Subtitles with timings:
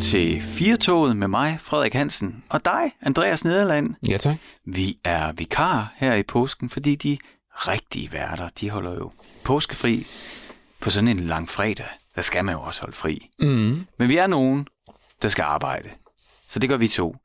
[0.00, 3.94] til Firtoget med mig, Frederik Hansen, og dig, Andreas Nederland.
[4.08, 4.36] Ja, tak.
[4.64, 7.18] Vi er vikar her i påsken, fordi de
[7.54, 9.10] rigtige værter, de holder jo
[9.44, 10.06] påskefri
[10.80, 11.86] på sådan en lang fredag.
[12.14, 13.30] Der skal man jo også holde fri.
[13.38, 13.86] Mm.
[13.98, 14.68] Men vi er nogen,
[15.22, 15.90] der skal arbejde.
[16.48, 17.16] Så det gør vi to.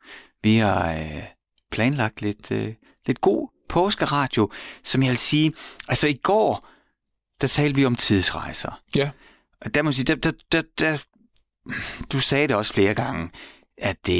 [0.44, 1.23] Vi har øh,
[1.71, 2.73] planlagt lidt, øh,
[3.05, 4.52] lidt god påskeradio,
[4.84, 5.53] som jeg vil sige,
[5.90, 6.67] altså i går,
[7.41, 8.81] der talte vi om tidsrejser.
[8.95, 9.09] Ja.
[9.62, 10.98] Og der må jeg sige, der, der, der, der,
[12.13, 13.30] du sagde det også flere gange,
[13.77, 14.16] at det,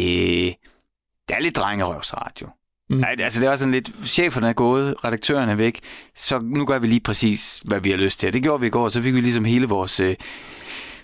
[1.28, 2.50] det er lidt drengerøvsradio.
[2.90, 2.96] Mm.
[2.98, 5.80] Nej, altså det er sådan lidt, cheferne er gået, redaktøren er væk,
[6.16, 8.34] så nu gør vi lige præcis, hvad vi har lyst til.
[8.34, 10.16] Det gjorde vi i går, så fik vi ligesom hele vores øh,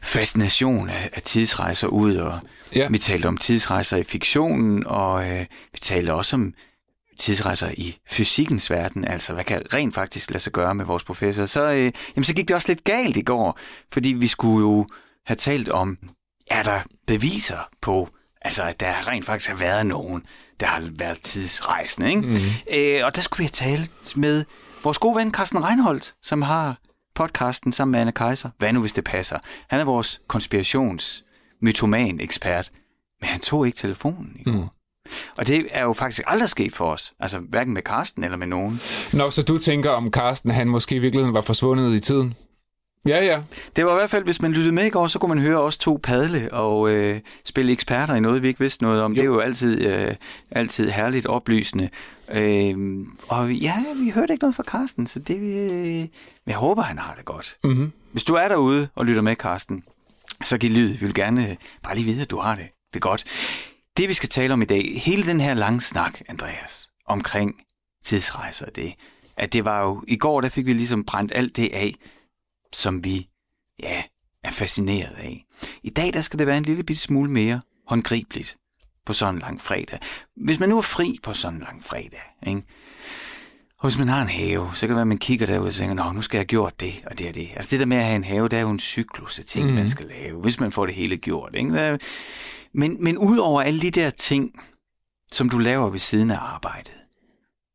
[0.02, 2.40] fascination af, af tidsrejser ud, og
[2.76, 2.87] Ja.
[2.90, 6.53] vi talte om tidsrejser i fiktionen, og øh, vi talte også om
[7.20, 11.45] tidsrejser i fysikkens verden, altså hvad kan rent faktisk lade sig gøre med vores professor.
[11.45, 13.60] Så, øh, jamen, så gik det også lidt galt i går,
[13.93, 14.87] fordi vi skulle jo
[15.26, 15.98] have talt om,
[16.49, 18.09] er der beviser på,
[18.41, 20.23] altså at der rent faktisk har været nogen,
[20.59, 22.09] der har været tidsrejsende.
[22.09, 22.21] Ikke?
[22.21, 22.35] Mm.
[22.73, 24.45] Øh, og der skulle vi have talt med
[24.83, 26.77] vores gode ven Carsten Reinholdt, som har
[27.15, 28.49] podcasten sammen med Anne Kaiser.
[28.57, 29.39] Hvad nu, hvis det passer?
[29.70, 31.23] Han er vores konspirations
[31.61, 32.70] mytoman ekspert,
[33.21, 34.51] men han tog ikke telefonen i går.
[34.51, 34.67] Mm.
[35.37, 37.13] Og det er jo faktisk aldrig sket for os.
[37.20, 38.81] Altså hverken med Carsten eller med nogen.
[39.13, 42.35] Nå, så du tænker om Carsten, han måske i virkeligheden var forsvundet i tiden?
[43.07, 43.41] Ja, ja.
[43.75, 45.59] Det var i hvert fald, hvis man lyttede med i går, så kunne man høre
[45.59, 49.11] os to padle og øh, spille eksperter i noget, vi ikke vidste noget om.
[49.11, 49.15] Jo.
[49.15, 50.15] Det er jo altid, øh,
[50.51, 51.89] altid herligt oplysende.
[52.31, 56.07] Øh, og ja, vi hørte ikke noget fra Carsten, så det øh,
[56.47, 57.57] jeg håber, han har det godt.
[57.63, 57.91] Mm-hmm.
[58.11, 59.83] Hvis du er derude og lytter med, Carsten,
[60.43, 60.89] så giv lyd.
[60.89, 62.67] Vi vil gerne øh, bare lige vide, at du har det.
[62.93, 63.23] Det er godt.
[63.97, 67.55] Det, vi skal tale om i dag, hele den her lange snak, Andreas, omkring
[68.05, 68.94] tidsrejser, det,
[69.38, 71.95] at det var jo, i går, der fik vi ligesom brændt alt det af,
[72.73, 73.29] som vi,
[73.79, 74.03] ja,
[74.44, 75.45] er fascineret af.
[75.84, 78.57] I dag, der skal det være en lille bitte smule mere håndgribeligt
[79.05, 79.99] på sådan en lang fredag.
[80.35, 82.63] Hvis man nu er fri på sådan en lang fredag, ikke?
[83.79, 85.73] Og hvis man har en have, så kan det være, at man kigger derud og
[85.73, 87.49] tænker, Nå, nu skal jeg have gjort det og det og det.
[87.55, 89.67] Altså det der med at have en have, det er jo en cyklus af ting,
[89.67, 89.73] mm.
[89.73, 91.55] man skal lave, hvis man får det hele gjort.
[91.55, 91.73] Ikke?
[91.73, 91.97] Der-
[92.73, 94.51] Men, men ud over alle de der ting,
[95.31, 96.94] som du laver ved siden af arbejdet,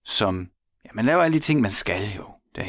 [0.04, 0.48] som,
[0.84, 2.64] ja, man laver alle de ting, man skal jo, der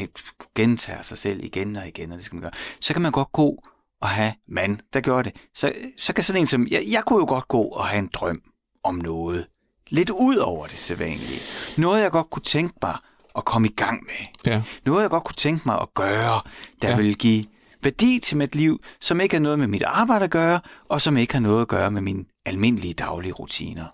[0.56, 3.32] gentager sig selv igen og igen, og det skal man gøre, så kan man godt
[3.32, 3.64] gå
[4.02, 5.36] og have mand, der gør det.
[5.56, 8.10] Så, så kan sådan en som, jeg, jeg kunne jo godt gå og have en
[8.14, 8.42] drøm
[8.84, 9.48] om noget,
[9.90, 11.40] lidt ud over det sædvanlige.
[11.78, 12.96] Noget, jeg godt kunne tænke mig
[13.36, 14.52] at komme i gang med.
[14.54, 14.64] Ja.
[14.86, 16.42] Noget, jeg godt kunne tænke mig at gøre,
[16.82, 16.96] der Ja.
[16.96, 17.44] vil give
[17.84, 20.60] værdi til mit liv, som ikke har noget med mit arbejde at gøre,
[20.90, 23.86] og som ikke har noget at gøre med mine almindelige daglige rutiner.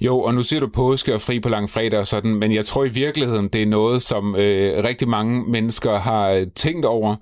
[0.00, 2.66] Jo, og nu siger du påske og fri på lang fredag og sådan, men jeg
[2.66, 7.16] tror i virkeligheden, det er noget, som øh, rigtig mange mennesker har øh, tænkt over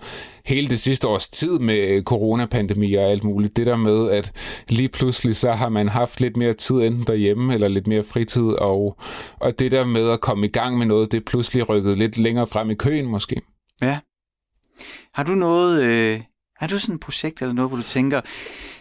[0.44, 3.56] hele det sidste års tid med øh, coronapandemi og alt muligt.
[3.56, 4.32] Det der med, at
[4.68, 8.48] lige pludselig så har man haft lidt mere tid enten derhjemme eller lidt mere fritid,
[8.48, 8.96] og,
[9.40, 12.18] og det der med at komme i gang med noget, det er pludselig rykket lidt
[12.18, 13.36] længere frem i køen måske.
[13.82, 13.98] Ja.
[15.14, 15.82] Har du noget...
[15.82, 16.20] Øh,
[16.58, 18.20] har du sådan et projekt eller noget, hvor du tænker...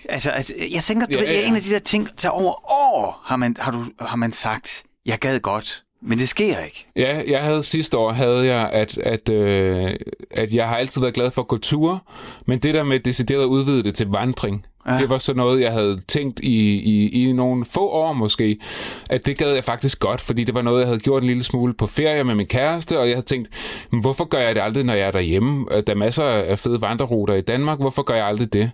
[0.09, 1.47] Altså, at, jeg tænker, Ja, ja, ja, ja, ja.
[1.47, 4.84] en af de der ting, der over år har man, har, du, har man sagt,
[5.06, 6.88] jeg gad godt, men det sker ikke.
[6.96, 9.96] Ja, jeg havde sidste år, havde jeg, at, at, øh,
[10.31, 12.00] at jeg har altid været glad for ture,
[12.47, 14.97] men det der med decideret at udvide det til vandring, ja.
[14.97, 18.57] Det var så noget, jeg havde tænkt i, i, i nogle få år måske,
[19.09, 21.44] at det gad jeg faktisk godt, fordi det var noget, jeg havde gjort en lille
[21.44, 23.50] smule på ferie med min kæreste, og jeg havde tænkt,
[23.91, 25.66] "Men hvorfor gør jeg det aldrig, når jeg er derhjemme?
[25.88, 28.72] Der er masser af fede vandreruter i Danmark, hvorfor gør jeg aldrig det?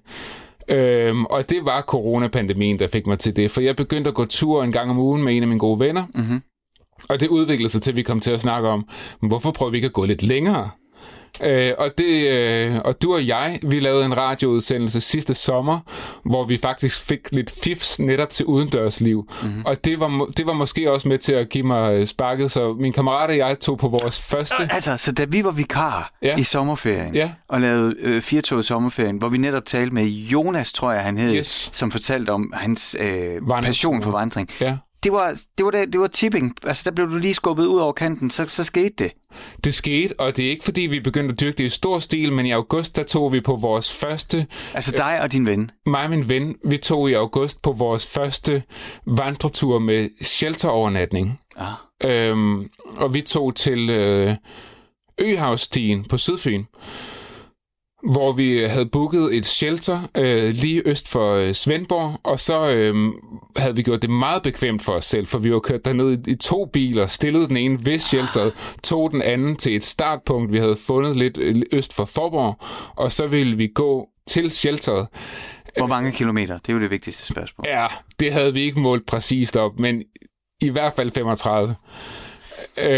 [0.69, 4.25] Øhm, og det var coronapandemien, der fik mig til det, for jeg begyndte at gå
[4.25, 6.41] tur en gang om ugen med en af mine gode venner, Mm-hmm.
[7.09, 8.87] og det udviklede sig til, at vi kom til at snakke om,
[9.21, 10.69] hvorfor prøver vi ikke at gå lidt længere?
[11.43, 15.79] Øh, og, det, øh, og du og jeg, vi lavede en radioudsendelse sidste sommer,
[16.25, 19.29] hvor vi faktisk fik lidt fifs netop til udendørsliv.
[19.43, 19.65] Mm-hmm.
[19.65, 22.73] Og det var, det var måske også med til at give mig øh, sparket, så
[22.73, 24.55] min kammerat og jeg tog på vores første...
[24.69, 26.37] Altså, så da vi var vikar Ja.
[26.37, 27.31] i sommerferien, Ja.
[27.49, 31.35] og lavede øh, Firtoget sommerferien, hvor vi netop talte med Jonas, tror jeg han hed,
[31.35, 31.69] Yes.
[31.73, 34.49] som fortalte om hans øh, passion for vandring.
[34.61, 34.77] Ja.
[35.03, 36.55] Det var, det, var, det, det var tipping.
[36.63, 39.11] Altså, der blev du lige skubbet ud over kanten, så, så skete det.
[39.63, 42.33] Det skete, og det er ikke fordi, vi begyndte at dyrke det i stor stil,
[42.33, 45.71] men i august, der tog vi på vores første Altså dig og din ven.
[45.85, 48.63] mig og min ven, vi tog i august på vores første
[49.05, 51.39] vandretur med shelterovernatning.
[51.57, 51.67] Ah.
[52.05, 54.35] Øhm, og vi tog til øh,
[55.21, 56.63] Øhavstien på Sydfyn,
[58.03, 63.13] hvor vi havde booket et shelter øh, lige øst for øh, Svendborg, og så øh,
[63.57, 66.31] havde vi gjort det meget bekvemt for os selv, for vi var kørt derned i,
[66.31, 68.53] i to biler, stillede den ene ved shelteret,
[68.83, 72.57] tog den anden til et startpunkt, vi havde fundet lidt øh, øst for Forborg,
[72.95, 75.07] og så ville vi gå til shelteret.
[75.77, 76.57] Hvor mange kilometer?
[76.57, 77.65] Det er jo det vigtigste spørgsmål.
[77.67, 77.87] Ja,
[78.19, 80.03] det havde vi ikke målt præcist op, men
[80.61, 81.75] i hvert fald 35.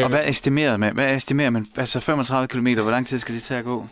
[0.03, 0.93] Og hvad estimerer man?
[0.93, 1.67] Hvad estimerer man?
[1.75, 3.87] Altså 35 km, hvor lang tid skal det tage at gå?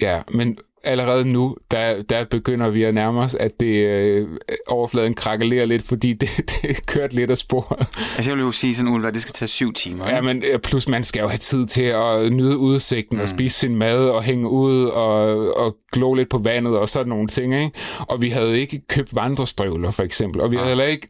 [0.00, 4.28] Ja, men allerede nu, der, der begynder vi at nærme os, at det øh,
[4.66, 6.28] overfladen krakelerer lidt, fordi det,
[6.62, 7.86] det kørt lidt af sporet.
[8.16, 10.08] Altså jeg vil jo sige sådan, Ulva, det skal tage syv timer.
[10.08, 13.22] Ja, men øh, plus man skal jo have tid til at nyde udsigten mm.
[13.22, 17.08] og spise sin mad og hænge ud og, og glo lidt på vandet og sådan
[17.08, 17.70] nogle ting, ikke?
[17.98, 21.08] Og vi havde ikke købt vandrestøvler, for eksempel, og vi havde heller ikke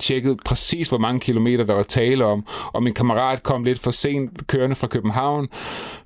[0.00, 3.90] tjekket præcis, hvor mange kilometer der var tale om, og min kammerat kom lidt for
[3.90, 5.48] sent kørende fra København,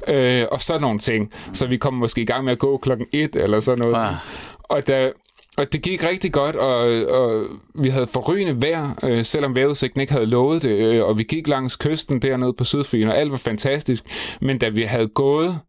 [0.08, 1.32] øh, og sådan nogle ting.
[1.52, 4.08] Så vi kom måske i gang med at gå klokken et eller sådan noget.
[4.08, 4.14] Ah.
[4.62, 5.12] Og da,
[5.56, 10.12] og det gik rigtig godt, og, og vi havde forrygende vejr, øh, selvom vejrudsigten ikke
[10.12, 13.36] havde lovet det, øh, og vi gik langs kysten dernede på Sydfyn, og alt var
[13.36, 14.04] fantastisk.
[14.40, 15.60] Men da vi havde gået,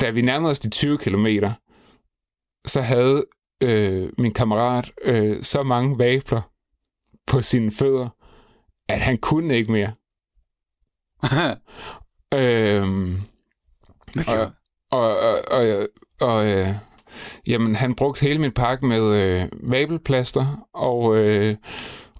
[0.00, 1.52] da vi nærmede os de 20 kilometer,
[2.66, 3.24] så havde
[3.62, 6.42] øh, min kammerat øh, så mange vabler
[7.26, 8.08] på sine fødder,
[8.88, 9.92] at han kunne ikke mere.
[12.34, 13.16] øhm,
[14.18, 14.36] okay.
[14.36, 14.52] og,
[14.90, 15.88] og, og, og,
[16.20, 16.68] og øh,
[17.46, 21.56] jamen, han brugte hele min pakke med øh, vabelplaster, og, øh,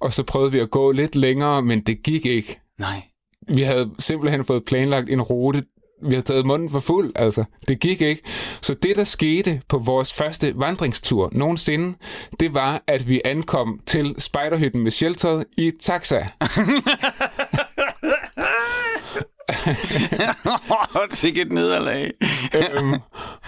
[0.01, 2.61] og så prøvede vi at gå lidt længere, men det gik ikke.
[2.79, 3.03] Nej.
[3.49, 5.63] Vi havde simpelthen fået planlagt en rute,
[6.03, 7.45] vi har taget munden for fuld, altså.
[7.69, 8.23] Det gik ikke.
[8.63, 11.97] Så det, der skete på vores første vandringstur nogensinde,
[12.41, 16.27] det var, at vi ankom til spejderhytten med shelteret i taxa.
[21.13, 22.11] Sikke et nederlag.
[22.55, 22.95] øhm,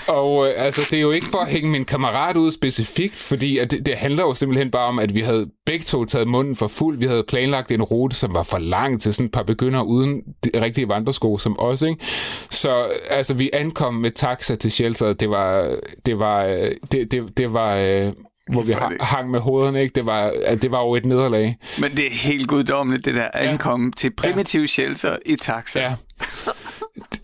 [0.08, 3.58] og øh, altså, det er jo ikke for at hænge min kammerat ud specifikt, fordi
[3.58, 6.56] at det, det handler jo simpelthen bare om, at vi havde begge to taget munden
[6.56, 6.99] for fuld.
[6.99, 10.22] Vi havde planlagt en rute, som var for lang til sådan et par begynder uden
[10.54, 12.04] rigtige vandresko som os, ikke?
[12.50, 15.20] Så altså, vi ankom med taxa til shelteret.
[15.20, 15.76] Det var,
[16.06, 18.12] det var, øh, det, det, det var, øh,
[18.52, 19.93] hvor vi hang med hovederne, ikke?
[19.94, 20.32] Det var,
[20.62, 21.56] det var jo et nederlag.
[21.78, 23.50] Men det er helt guddommeligt, det der ja.
[23.50, 24.66] ankomme til primitiv ja.
[24.66, 25.81] shelter i taxa.
[25.81, 25.94] Ja.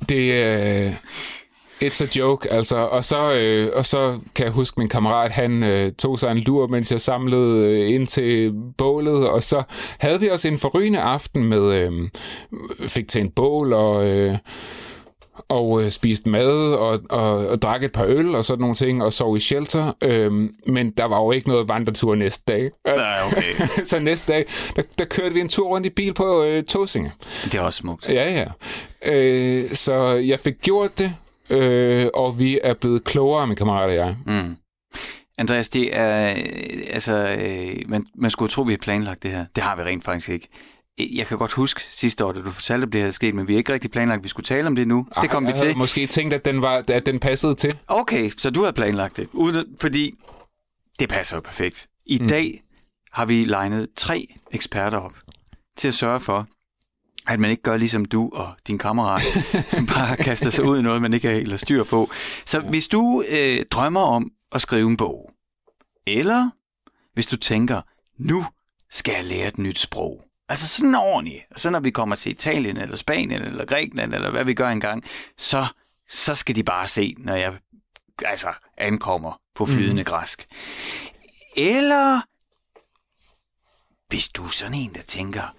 [0.09, 0.87] Det er...
[0.87, 0.93] Uh,
[1.85, 2.77] It's a joke, altså.
[2.77, 6.39] Og så, øh, og så kan jeg huske, min kammerat, han øh, tog sig en
[6.39, 9.63] lur, mens jeg samlede øh, ind til bålet, og så
[10.01, 11.93] havde vi også en forrygende aften med, øh,
[12.87, 14.09] fik til en bål, og...
[14.09, 14.37] Øh,
[15.49, 19.03] og øh, spiste mad og, og, og drak et par øl og sådan nogle ting,
[19.05, 19.93] og sov i shelter.
[20.03, 22.71] Øhm, men der var jo ikke noget vandretur næste dag.
[22.87, 23.67] Nej, okay.
[23.85, 24.47] så næste dag,
[24.77, 27.13] der, der kørte vi en tur rundt i bil på øh, Tåsinge.
[27.45, 28.09] Det er også smukt.
[28.09, 28.47] Ja, ja.
[29.13, 31.15] Øh, så jeg fik gjort det,
[31.51, 34.17] øh, og vi er blevet klogere, min kammerat og jeg.
[34.27, 34.57] Mm.
[35.39, 36.37] Andreas, det er, øh,
[36.91, 39.45] altså, øh, man, man skulle tro, vi har planlagt det her.
[39.55, 40.49] Det har vi rent faktisk ikke
[40.99, 43.53] jeg kan godt huske sidste år, da du fortalte, at det havde sket, men vi
[43.53, 45.07] har ikke rigtig planlagt, at vi skulle tale om det nu.
[45.17, 45.77] Ej, det kom vi til.
[45.77, 47.79] måske tænkt, at den, var, at den passede til.
[47.89, 49.29] Okay, så du har planlagt det.
[49.33, 50.15] Uden, fordi
[50.99, 51.89] det passer jo perfekt.
[52.07, 52.29] I mm.
[52.29, 52.63] dag
[53.13, 55.15] har vi legnet tre eksperter op
[55.77, 56.47] til at sørge for,
[57.29, 59.23] at man ikke gør ligesom du og din kammerat,
[59.95, 62.11] bare kaster sig ud i noget, man ikke har helt styr på.
[62.45, 62.69] Så ja.
[62.69, 65.31] hvis du øh, drømmer om at skrive en bog,
[66.07, 66.51] eller
[67.15, 67.81] hvis du tænker,
[68.19, 68.45] nu
[68.91, 71.45] skal jeg lære et nyt sprog, Altså sådan ordentligt.
[71.51, 74.69] Og så når vi kommer til Italien, eller Spanien, eller Grækenland, eller hvad vi gør
[74.69, 75.05] engang,
[75.37, 75.67] så,
[76.11, 77.59] så skal de bare se, når jeg
[78.25, 80.07] altså, ankommer på flydende mm.
[80.07, 80.47] græsk.
[81.57, 82.21] Eller
[84.09, 85.55] hvis du er sådan en, der tænker,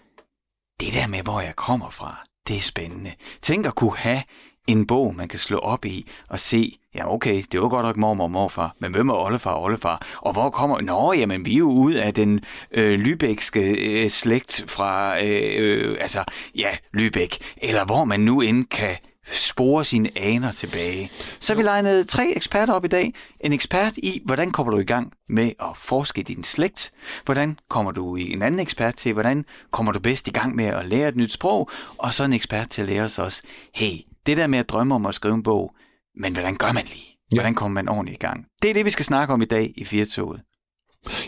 [0.80, 3.14] det der med, hvor jeg kommer fra, det er spændende.
[3.42, 4.24] Tænk at kunne have
[4.70, 7.98] en bog, man kan slå op i og se, ja okay, det var godt nok
[7.98, 10.08] mormor og morfar, men hvem er oldefar og oldefar?
[10.22, 10.82] Og hvor kommer...
[10.82, 12.40] Nå, jamen vi er jo ud af den
[12.72, 16.24] øh, lybækske øh, slægt fra, øh, øh, altså,
[16.56, 18.96] ja, Lybæk, eller hvor man nu end kan
[19.32, 21.12] spore sine aner tilbage.
[21.40, 23.14] Så vi legnet tre eksperter op i dag.
[23.40, 26.92] En ekspert i, hvordan kommer du i gang med at forske din slægt?
[27.26, 30.66] Hvordan kommer du i en anden ekspert til, hvordan kommer du bedst i gang med
[30.66, 31.70] at lære et nyt sprog?
[31.98, 33.42] Og så en ekspert til at lære os også,
[33.76, 35.76] hey, det der med at drømme om at skrive en bog,
[36.16, 37.18] men hvordan gør man lige?
[37.34, 38.46] Hvordan kommer man ordentligt i gang?
[38.62, 40.42] Det er det, vi skal snakke om i dag i Firtoget.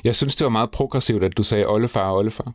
[0.04, 2.54] Jeg synes, det var meget progressivt, at du sagde oldefar og oldefar.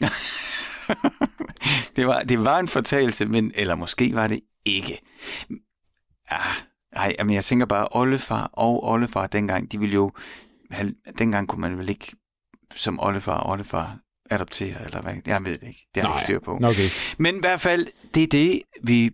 [1.96, 5.00] det, var, det var en fortalelse, men, eller måske var det ikke.
[6.30, 6.56] Ah,
[6.92, 10.10] ej, men jeg tænker bare, oldefar og oldefar dengang, de ville jo,
[11.18, 12.12] dengang kunne man vel ikke
[12.74, 13.98] som oldefar og oldefar
[14.30, 15.14] adoptere, eller hvad?
[15.26, 15.86] Jeg ved det ikke.
[15.94, 16.54] Det har jeg styr på.
[16.56, 16.88] Okay.
[17.18, 19.10] Men i hvert fald, det er det, vi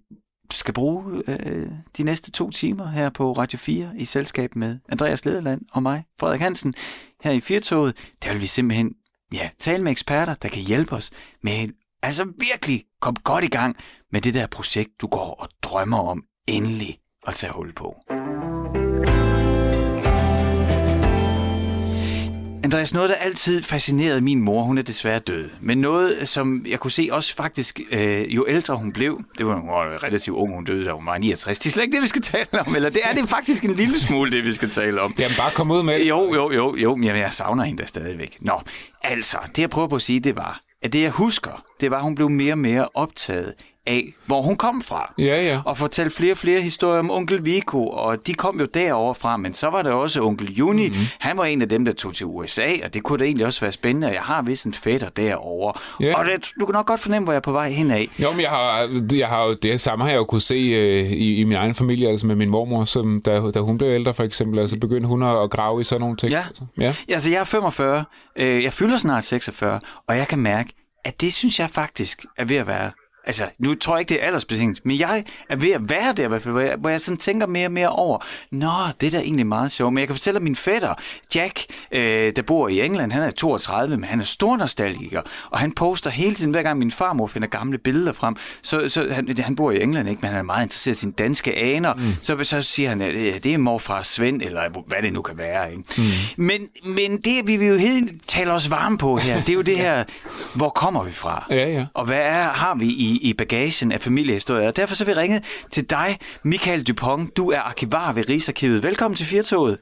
[0.50, 5.24] skal bruge øh, de næste to timer her på Radio 4 i selskab med Andreas
[5.24, 6.74] Lederland og mig, Frederik Hansen,
[7.22, 7.96] her i Firtoget.
[8.22, 8.94] Der vil vi simpelthen
[9.32, 11.10] ja, tale med eksperter, der kan hjælpe os
[11.42, 11.68] med
[12.02, 13.76] altså virkelig komme godt i gang
[14.12, 17.96] med det der projekt, du går og drømmer om endelig at tage hul på.
[22.64, 26.80] Andreas, noget, der altid fascinerede min mor, hun er desværre død, men noget, som jeg
[26.80, 30.54] kunne se også faktisk, øh, jo ældre hun blev, det var hun var relativt ung,
[30.54, 32.76] hun døde, da hun var 69, det er slet ikke det, vi skal tale om,
[32.76, 35.14] eller det er det faktisk en lille smule, det vi skal tale om.
[35.18, 36.08] Jamen bare kom ud med det.
[36.08, 38.36] Jo, jo, jo, jo, men jeg savner hende der stadigvæk.
[38.40, 38.60] Nå,
[39.02, 41.96] altså, det jeg prøver på at sige, det var, at det jeg husker, det var,
[41.96, 43.54] at hun blev mere og mere optaget
[43.86, 45.14] af, hvor hun kom fra.
[45.18, 45.60] Ja, ja.
[45.64, 49.36] Og fortælle flere og flere historier om onkel Vico, og de kom jo derover fra,
[49.36, 50.88] men så var der også onkel Juni.
[50.88, 51.04] Mm-hmm.
[51.18, 53.60] Han var en af dem, der tog til USA, og det kunne da egentlig også
[53.60, 55.80] være spændende, jeg har vist en fætter derovre.
[56.00, 56.18] Ja.
[56.18, 58.06] Og det, du kan nok godt fornemme, hvor jeg er på vej henad.
[58.18, 61.36] Jo, men jeg har, jeg har det samme har jeg jo kunne se øh, i,
[61.36, 64.24] i min egen familie, altså med min mormor, som, da, da hun blev ældre for
[64.24, 66.32] eksempel, altså begyndte hun at, grave i sådan nogle ting.
[66.32, 66.44] Ja.
[66.46, 66.94] Altså, ja.
[67.08, 68.04] Altså, jeg er 45,
[68.38, 70.72] øh, jeg fylder snart 46, og jeg kan mærke,
[71.04, 72.90] at det synes jeg faktisk er ved at være
[73.24, 76.24] Altså, nu tror jeg ikke, det er aldersbetinget, men jeg er ved at være der
[76.24, 78.18] i hvert fald, hvor jeg, hvor jeg sådan tænker mere og mere over,
[78.50, 79.92] nå, det er da egentlig meget sjovt.
[79.92, 80.94] Men jeg kan fortælle, at min fætter,
[81.34, 85.58] Jack, øh, der bor i England, han er 32, men han er stor nostalgiker, og
[85.58, 89.36] han poster hele tiden, hver gang min farmor finder gamle billeder frem, så, så han,
[89.38, 92.14] han bor i England, ikke, men han er meget interesseret i sine danske aner, mm.
[92.22, 95.70] så, så siger han, at det er morfar Svend, eller hvad det nu kan være.
[95.70, 95.84] Ikke?
[95.98, 96.04] Mm.
[96.44, 99.62] Men, men det, vi vil jo helt tale os varme på her, det er jo
[99.62, 100.04] det her,
[100.54, 101.46] hvor kommer vi fra?
[101.50, 101.86] Ja, ja.
[101.94, 104.68] Og hvad er, har vi i, i bagagen af familiehistorier?
[104.68, 107.36] Og derfor så vil jeg ringe til dig, Michael Dupont.
[107.36, 108.82] Du er arkivar ved Rigsarkivet.
[108.82, 109.78] Velkommen til Firtoget.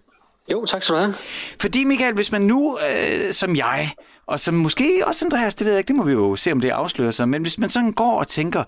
[0.50, 1.14] Jo, tak skal du have.
[1.60, 3.90] Fordi Michael, hvis man nu, øh, som jeg,
[4.26, 6.60] og som måske også Andreas, det ved jeg ikke, det må vi jo se, om
[6.60, 8.64] det afslører sig, men hvis man sådan går og tænker,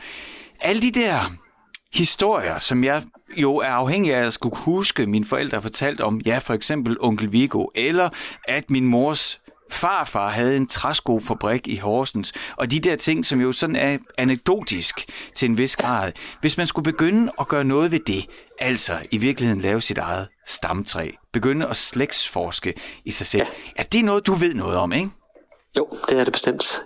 [0.60, 1.32] alle de der
[1.94, 3.02] historier, som jeg
[3.36, 6.96] jo er afhængig af at skulle huske, mine forældre har fortalt om, ja, for eksempel
[7.00, 8.08] onkel Vigo, eller
[8.44, 9.40] at min mors
[9.72, 15.10] farfar havde en træskofabrik i Horsens, og de der ting, som jo sådan er anekdotisk
[15.34, 16.12] til en vis grad.
[16.40, 18.26] Hvis man skulle begynde at gøre noget ved det,
[18.60, 22.74] altså i virkeligheden lave sit eget stamtræ, begynde at slægtsforske
[23.04, 23.82] i sig selv, ja.
[23.82, 25.10] er det noget, du ved noget om, ikke?
[25.76, 26.80] Jo, det er det bestemt.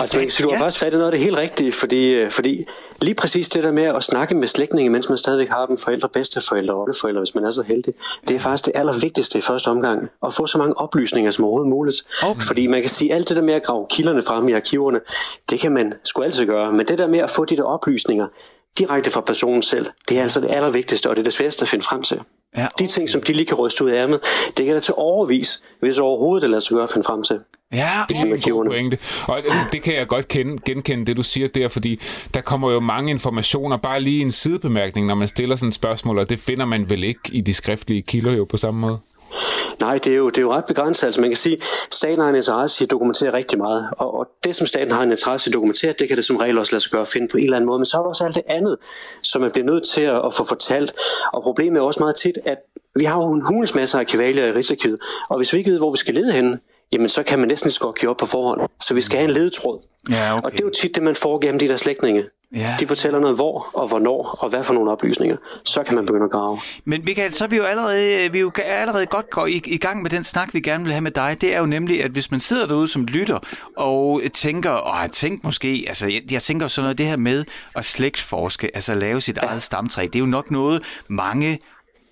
[0.00, 0.62] Altså, Okay, så du har ja.
[0.62, 2.64] faktisk fat i noget af det helt rigtige, fordi, øh, fordi
[3.00, 6.08] lige præcis det der med at snakke med slægtninge, mens man stadigvæk har dem forældre,
[6.08, 7.94] bedsteforældre oldeforældre, hvis man er så heldig,
[8.28, 11.70] det er faktisk det allervigtigste i første omgang, at få så mange oplysninger som overhovedet
[11.70, 11.96] muligt.
[12.22, 12.40] Okay.
[12.42, 15.00] Fordi man kan sige, alt det der med at grave kilderne frem i arkiverne,
[15.50, 18.26] det kan man sgu altid gøre, men det der med at få de der oplysninger
[18.78, 21.68] direkte fra personen selv, det er altså det allervigtigste, og det er det sværeste at
[21.68, 22.20] finde frem til.
[22.56, 24.20] Ja, De ting, som de lige kan ryste ud af ærmet,
[24.56, 27.40] det kan der til overvis, hvis overhovedet det lader sig gøre at finde frem til.
[27.72, 28.98] Ja, Det er en god pointe.
[29.28, 32.00] Og det, det kan jeg godt kende, genkende, det du siger der, fordi
[32.34, 36.18] der kommer jo mange informationer, bare lige en sidebemærkning, når man stiller sådan et spørgsmål,
[36.18, 38.98] og det finder man vel ikke i de skriftlige kilder jo på samme måde.
[39.80, 41.04] Nej, det er, jo, det er jo ret begrænset.
[41.06, 43.88] Altså man kan sige, at staten har en interesse i at dokumentere rigtig meget.
[43.98, 46.36] Og, og det, som staten har en interesse i at dokumentere, det kan det som
[46.36, 47.78] regel også lade sig gøre at finde på en eller anden måde.
[47.78, 48.76] Men så er der også alt det andet,
[49.22, 50.92] som man bliver nødt til at, at få fortalt.
[51.32, 52.58] Og problemet er også meget tit, at
[52.96, 54.98] vi har jo en hulens masse arkivalier i Rigsarkivet.
[55.30, 56.58] Og hvis vi ikke ved, hvor vi skal lede henne,
[56.92, 58.60] jamen så kan man næsten så godt give op på forhånd.
[58.80, 59.78] Så vi skal have en ledetråd.
[60.10, 60.44] Ja, okay.
[60.44, 62.24] Og det er jo tit det, man får gennem de der slægtninge.
[62.54, 62.76] Ja.
[62.80, 65.36] De fortæller noget hvor og hvornår og hvad for nogle oplysninger.
[65.64, 66.58] Så kan man begynde at grave.
[66.84, 69.78] Men Michael, så er vi jo allerede, vi er jo allerede godt går i, i
[69.78, 71.36] gang med den snak, vi gerne vil have med dig.
[71.40, 73.38] Det er jo nemlig, at hvis man sidder derude som lytter
[73.76, 77.44] og tænker, og har tænkt måske, altså jeg, jeg tænker sådan noget, det her med
[77.74, 81.58] at slægtsforske, altså lave sit eget stamtræ, det er jo nok noget, mange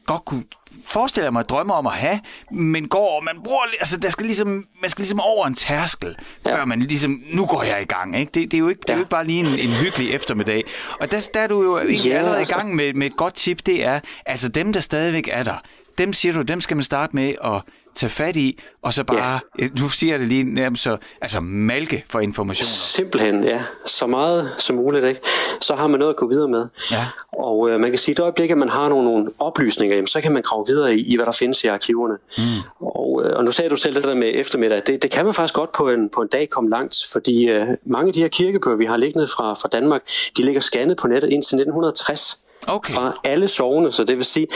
[0.06, 0.44] godt kunne
[0.90, 4.26] forestille jeg mig drømmer om at have, men går, og man bruger, altså der skal
[4.26, 6.16] ligesom, man skal ligesom over en tærskel,
[6.46, 6.54] ja.
[6.56, 8.30] før man ligesom, nu går jeg i gang, ikke?
[8.34, 9.00] Det, det, er, jo ikke, det er jo Ja.
[9.02, 10.64] ikke bare lige en, en hyggelig eftermiddag.
[11.00, 12.54] Og der, der er du jo egentlig Ja, allerede i altså.
[12.54, 15.56] gang med, med et godt tip, det er, altså dem, der stadigvæk er der,
[15.98, 17.62] dem siger du, dem skal man starte med at
[17.98, 19.68] tage fat i, og så bare, ja.
[19.78, 22.68] du siger det lige nærmest så, altså malke for informationer.
[22.68, 23.62] Simpelthen, ja.
[23.86, 25.20] Så meget som muligt, ikke?
[25.60, 26.66] Så har man noget at gå videre med.
[26.90, 27.06] Ja.
[27.32, 30.06] Og øh, man kan sige, at det øjeblik, at man har nogle, nogle oplysninger, jamen,
[30.06, 32.14] så kan man grave videre i, i, hvad der findes i arkiverne.
[32.38, 32.42] Mm.
[32.80, 34.82] Og, øh, og nu sagde du selv det der med eftermiddag.
[34.86, 37.66] Det, det kan man faktisk godt på en, på en dag komme langt, fordi øh,
[37.86, 40.02] mange af de her kirkebøger, vi har liggende fra, fra Danmark,
[40.36, 42.40] de ligger scannet på nettet indtil 1960.
[42.68, 42.94] Okay.
[42.94, 44.46] Fra alle sovne, så det vil sige,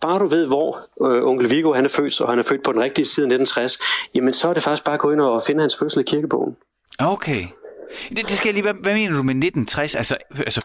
[0.00, 2.72] bare du ved, hvor øh, onkel Viggo han er født, og han er født på
[2.72, 3.78] den rigtige side af 1960,
[4.14, 6.56] jamen så er det faktisk bare at gå ind og finde hans fødsel i kirkebogen.
[6.98, 7.46] Okay.
[8.08, 9.94] Det, det skal jeg lige, hvad, hvad mener du med 1960?
[9.94, 10.16] Altså,
[10.46, 10.60] altså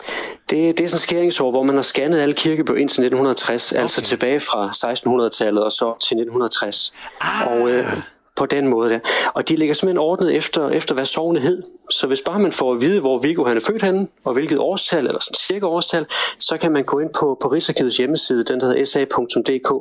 [0.50, 3.82] Det, det er sådan et skæringsår, hvor man har scannet alle kirkebøger indtil 1960, okay.
[3.82, 6.90] altså tilbage fra 1600-tallet og så til 1960.
[7.22, 7.48] Ah.
[7.48, 7.94] Og øh,
[8.38, 9.00] på den måde der.
[9.34, 11.64] Og de ligger simpelthen ordnet efter, efter hvad sovnet hed.
[11.92, 14.60] Så hvis bare man får at vide, hvor Viggo han er født henne, og hvilket
[14.60, 16.06] årstal, eller sådan cirka årstal,
[16.40, 19.72] så kan man gå ind på, på Rigsarkivets hjemmeside, den der hedder sa.dk,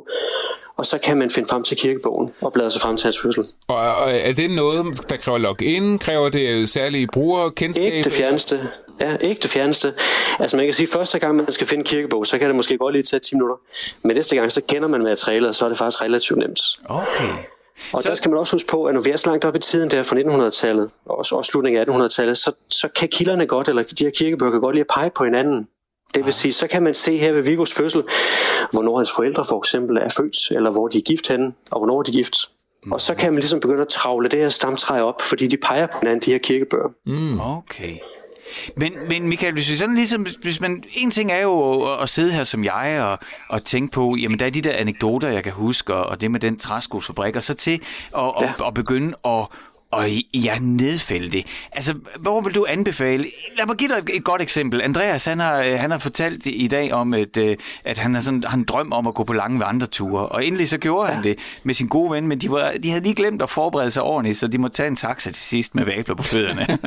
[0.77, 3.43] og så kan man finde frem til kirkebogen og bladre sig frem til hans fødsel.
[3.67, 5.99] Og, og er det noget, der kræver login?
[5.99, 7.85] Kræver det særlige brugerkendskab?
[7.85, 8.69] Ikke det fjerneste.
[8.99, 9.93] Ja, ikke det fjerneste.
[10.39, 12.77] Altså man kan sige, at første gang man skal finde kirkebog, så kan det måske
[12.77, 13.55] godt lige tage 10 minutter.
[14.03, 16.59] Men næste gang, så kender man materialet, og så er det faktisk relativt nemt.
[16.89, 17.33] okay.
[17.93, 18.09] Og så...
[18.09, 19.91] der skal man også huske på, at når vi er så langt op i tiden
[19.91, 23.83] der fra 1900-tallet, og også, også slutningen af 1800-tallet, så, så kan kilderne godt, eller
[23.83, 25.67] de her kirkebøger kan godt lide at pege på hinanden.
[26.13, 28.03] Det vil sige, så kan man se her ved Vigos fødsel,
[28.71, 32.01] hvornår hans forældre for eksempel er født, eller hvor de er gift henne, og hvornår
[32.01, 32.35] de er gift.
[32.91, 35.87] Og så kan man ligesom begynde at travle det her stamtræ op, fordi de peger
[35.87, 36.89] på hinanden, de her kirkebøger.
[37.05, 37.39] Mm.
[37.39, 37.97] Okay.
[38.75, 42.09] Men, men Michael, hvis, vi sådan ligesom, hvis man, en ting er jo at, at
[42.09, 45.43] sidde her som jeg og, og tænke på, jamen der er de der anekdoter, jeg
[45.43, 47.79] kan huske, og, og det med den træskosfabrik, og så til at,
[48.13, 48.19] ja.
[48.19, 49.47] og, og begynde at
[49.91, 51.45] og ja, nedfælde det.
[51.71, 53.27] Altså, hvor vil du anbefale?
[53.57, 54.81] Lad mig give dig et godt eksempel.
[54.81, 58.21] Andreas, han har, øh, han har fortalt i dag om, at, øh, at han har
[58.21, 60.25] sådan han drøm om at gå på lange vandreture.
[60.25, 61.15] Og endelig så gjorde ja.
[61.15, 63.91] han det med sin gode ven, men de, var, de havde lige glemt at forberede
[63.91, 66.67] sig ordentligt, så de må tage en taxa til sidst med vabler på fødderne.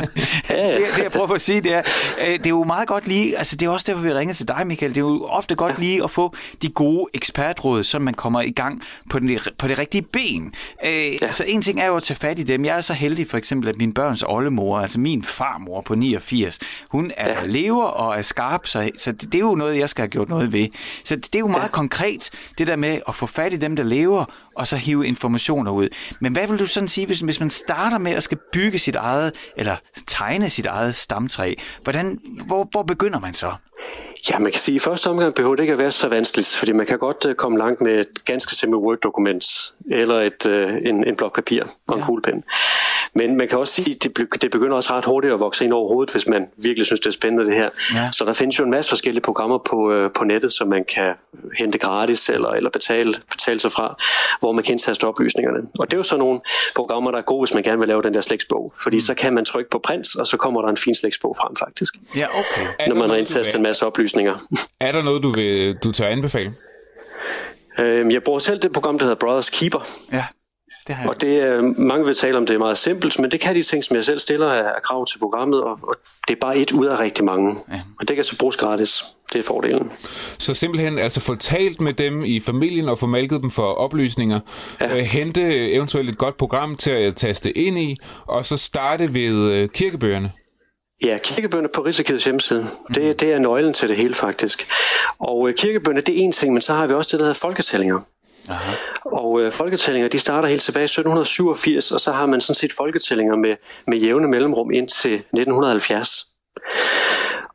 [0.51, 0.79] ja.
[0.79, 1.83] det, det, jeg prøver at sige, det er,
[2.21, 4.49] øh, det er jo meget godt lige, altså det er også derfor, vi ringer til
[4.49, 4.95] dig, Michael.
[4.95, 8.51] Det er jo ofte godt lige at få de gode ekspertråd, så man kommer i
[8.51, 10.53] gang på, den, på det rigtige ben.
[10.85, 10.89] ja.
[11.23, 12.65] Altså en ting er jo at tage fat i dem.
[12.65, 16.59] Jeg er så heldig for eksempel, at min børns oldemor, altså min farmor på 89,
[16.91, 17.45] hun er ja.
[17.45, 20.53] lever og er skarp, så, så det, er jo noget, jeg skal have gjort noget
[20.53, 20.69] ved.
[21.05, 21.69] Så det, er jo meget ja.
[21.69, 24.25] konkret, det der med at få fat i dem, der lever,
[24.57, 25.89] og så hive informationer ud.
[26.21, 28.97] Men hvad vil du sådan sige, hvis, hvis man starter med at skal bygge sit
[28.97, 29.77] eget, eller
[30.07, 33.53] tegne sit eget stamtræ, hvordan, hvor, hvor begynder man så?
[34.31, 36.57] Ja, man kan sige, at i første omgang behøver det ikke at være så vanskeligt,
[36.57, 39.45] fordi man kan godt uh, komme langt med et ganske simpelt Word-dokument,
[39.91, 42.07] eller et, uh, en, en blok papir og en ja.
[42.07, 42.45] kuglepen.
[43.15, 44.11] Men man kan også sige, at
[44.43, 47.07] det, begynder også ret hurtigt at vokse ind over hovedet, hvis man virkelig synes, det
[47.07, 47.69] er spændende det her.
[47.95, 48.09] Ja.
[48.13, 51.15] Så der findes jo en masse forskellige programmer på, uh, på nettet, som man kan
[51.59, 54.03] hente gratis eller, eller betale, betale sig fra,
[54.41, 55.59] hvor man kan indtaste oplysningerne.
[55.79, 56.41] Og det er jo så nogle
[56.77, 58.73] programmer, der er gode, hvis man gerne vil lave den der slægtsbog.
[58.83, 59.01] Fordi mm.
[59.01, 61.95] så kan man trykke på print, og så kommer der en fin slægtsbog frem faktisk.
[62.17, 62.89] Ja, okay.
[62.89, 64.37] Når man har indtastet en masse oplysninger oplysninger.
[64.89, 66.55] er der noget, du vil du tør anbefale?
[67.79, 69.87] Øhm, jeg bruger selv det program, der hedder Brothers Keeper.
[70.13, 70.25] Ja.
[70.91, 71.11] Det har jeg.
[71.11, 73.63] Og det er, mange vil tale om, det er meget simpelt, men det kan de
[73.63, 75.95] ting, som jeg selv stiller af krav til programmet, og, og
[76.29, 77.57] det er bare et ud af rigtig mange.
[77.73, 77.81] Ja.
[78.01, 79.05] Og det kan så bruges gratis.
[79.33, 79.91] Det er fordelen.
[80.39, 84.41] Så simpelthen altså få talt med dem i familien og få malket dem for oplysninger.
[84.81, 84.97] Ja.
[84.97, 87.97] Øh, hente eventuelt et godt program til at taste ind i,
[88.29, 90.33] og så starte ved øh, kirkebøgerne.
[91.05, 92.65] Ja, kirkebønder på Rigsarkivets hjemmeside.
[92.95, 93.17] Det, mhm.
[93.17, 94.69] det er nøglen til det hele faktisk.
[95.19, 97.41] Og øh, kirkebønder, det er en ting, men så har vi også det, der hedder
[97.41, 98.01] folketællinger.
[98.49, 98.75] Aha.
[99.05, 102.71] Og øh, folketællinger, de starter helt tilbage i 1787, og så har man sådan set
[102.79, 106.27] folketællinger med, med jævne mellemrum indtil 1970.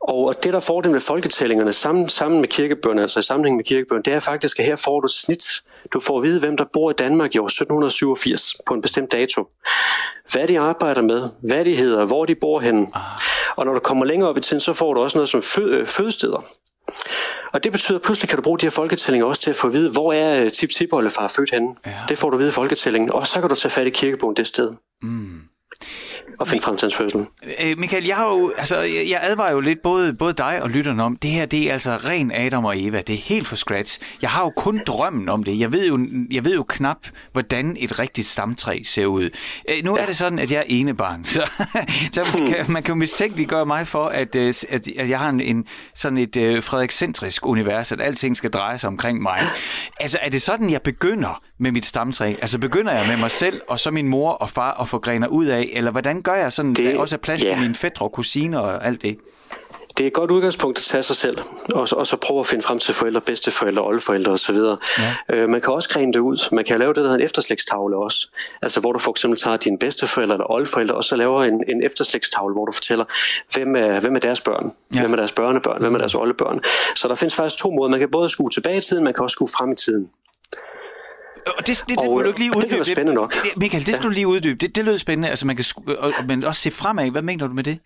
[0.00, 4.02] Og det, der fordelen med folketællingerne sammen, sammen med kirkebønder, altså i sammenhæng med kirkebønder,
[4.02, 5.44] det er faktisk, at her får du snit.
[5.92, 9.12] Du får at vide, hvem der bor i Danmark i år 1787 på en bestemt
[9.12, 9.44] dato.
[10.32, 12.86] Hvad de arbejder med, hvad de hedder, hvor de bor henne.
[13.56, 15.84] Og når du kommer længere op i tiden, så får du også noget som fø-
[15.84, 16.44] fødesteder.
[17.52, 19.66] Og det betyder, at pludselig kan du bruge de her folketællinger også til at få
[19.66, 20.88] at vide, hvor er øh, tip tip
[21.36, 21.68] født henne.
[21.86, 21.92] Ja.
[22.08, 23.12] Det får du at vide i folketællingen.
[23.12, 24.72] Og så kan du tage fat i kirkebogen det sted.
[25.02, 25.40] Mm
[26.38, 27.26] og finde frem til hans fødsel.
[27.64, 31.02] Øh, Michael, jeg, har jo, altså, jeg advarer jo lidt både, både dig og lytterne
[31.02, 33.00] om, det her det er altså ren Adam og Eva.
[33.00, 34.00] Det er helt for scratch.
[34.22, 35.58] Jeg har jo kun drømmen om det.
[35.58, 36.98] Jeg ved jo, jeg ved jo knap,
[37.32, 39.30] hvordan et rigtigt stamtræ ser ud.
[39.70, 40.02] Øh, nu ja.
[40.02, 41.50] er det sådan, at jeg er enebarn, så,
[42.12, 45.28] så man, kan, man kan jo mistænkeliggøre mig for, at, øh, at, at jeg har
[45.28, 49.40] en, en sådan et uh, frederikscentrisk univers, at alting skal dreje sig omkring mig.
[50.00, 52.34] Altså, er det sådan, jeg begynder med mit stamtræ?
[52.42, 55.28] Altså, begynder jeg med mig selv, og så min mor og far og få grener
[55.28, 57.48] ud af, eller hvordan gør jeg sådan, det, der også er plads ja.
[57.48, 59.18] til mine fætter og kusiner og alt det?
[59.98, 61.38] Det er et godt udgangspunkt at tage sig selv,
[61.74, 64.56] og, og så prøve at finde frem til forældre, bedsteforældre, oldeforældre osv.
[64.56, 65.36] Ja.
[65.36, 66.54] Øh, man kan også grene det ud.
[66.54, 68.30] Man kan lave det, der hedder en efterslægtstavle også.
[68.62, 71.82] Altså hvor du for eksempel tager dine bedsteforældre eller oldeforældre, og så laver en, en
[71.82, 73.04] efterslægtstavle, hvor du fortæller,
[73.54, 75.00] hvem er, hvem er deres børn, ja.
[75.00, 76.60] hvem er deres børnebørn, hvem er deres oldebørn.
[76.96, 77.90] Så der findes faktisk to måder.
[77.90, 80.08] Man kan både skue tilbage i tiden, man kan også skue frem i tiden.
[81.46, 82.74] Og det, det, det må du ikke lige uddybe.
[82.74, 83.34] Det er spændende nok.
[83.56, 84.08] Michael, det skal ja.
[84.08, 84.58] du lige uddybe.
[84.58, 85.64] Det, det lød spændende, altså man kan,
[85.98, 87.10] og, men også se fremad.
[87.10, 87.78] Hvad mener du med det?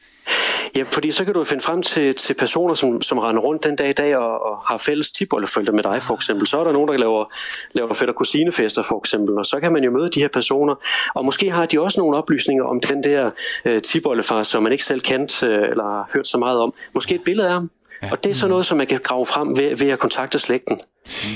[0.76, 3.76] Ja, fordi så kan du finde frem til, til personer, som, som render rundt den
[3.76, 6.46] dag i dag og, og har fælles tipoldeforældre med dig, for eksempel.
[6.46, 7.24] Så er der nogen, der laver,
[7.72, 9.38] laver fætter kusinefester, for eksempel.
[9.38, 10.74] Og så kan man jo møde de her personer.
[11.14, 13.30] Og måske har de også nogle oplysninger om den der
[13.64, 16.74] øh, tipoldefar, som man ikke selv kendt øh, eller har hørt så meget om.
[16.94, 17.70] Måske et billede af ham.
[18.02, 18.10] Ja.
[18.10, 20.80] Og det er så noget, som man kan grave frem ved, ved at kontakte slægten.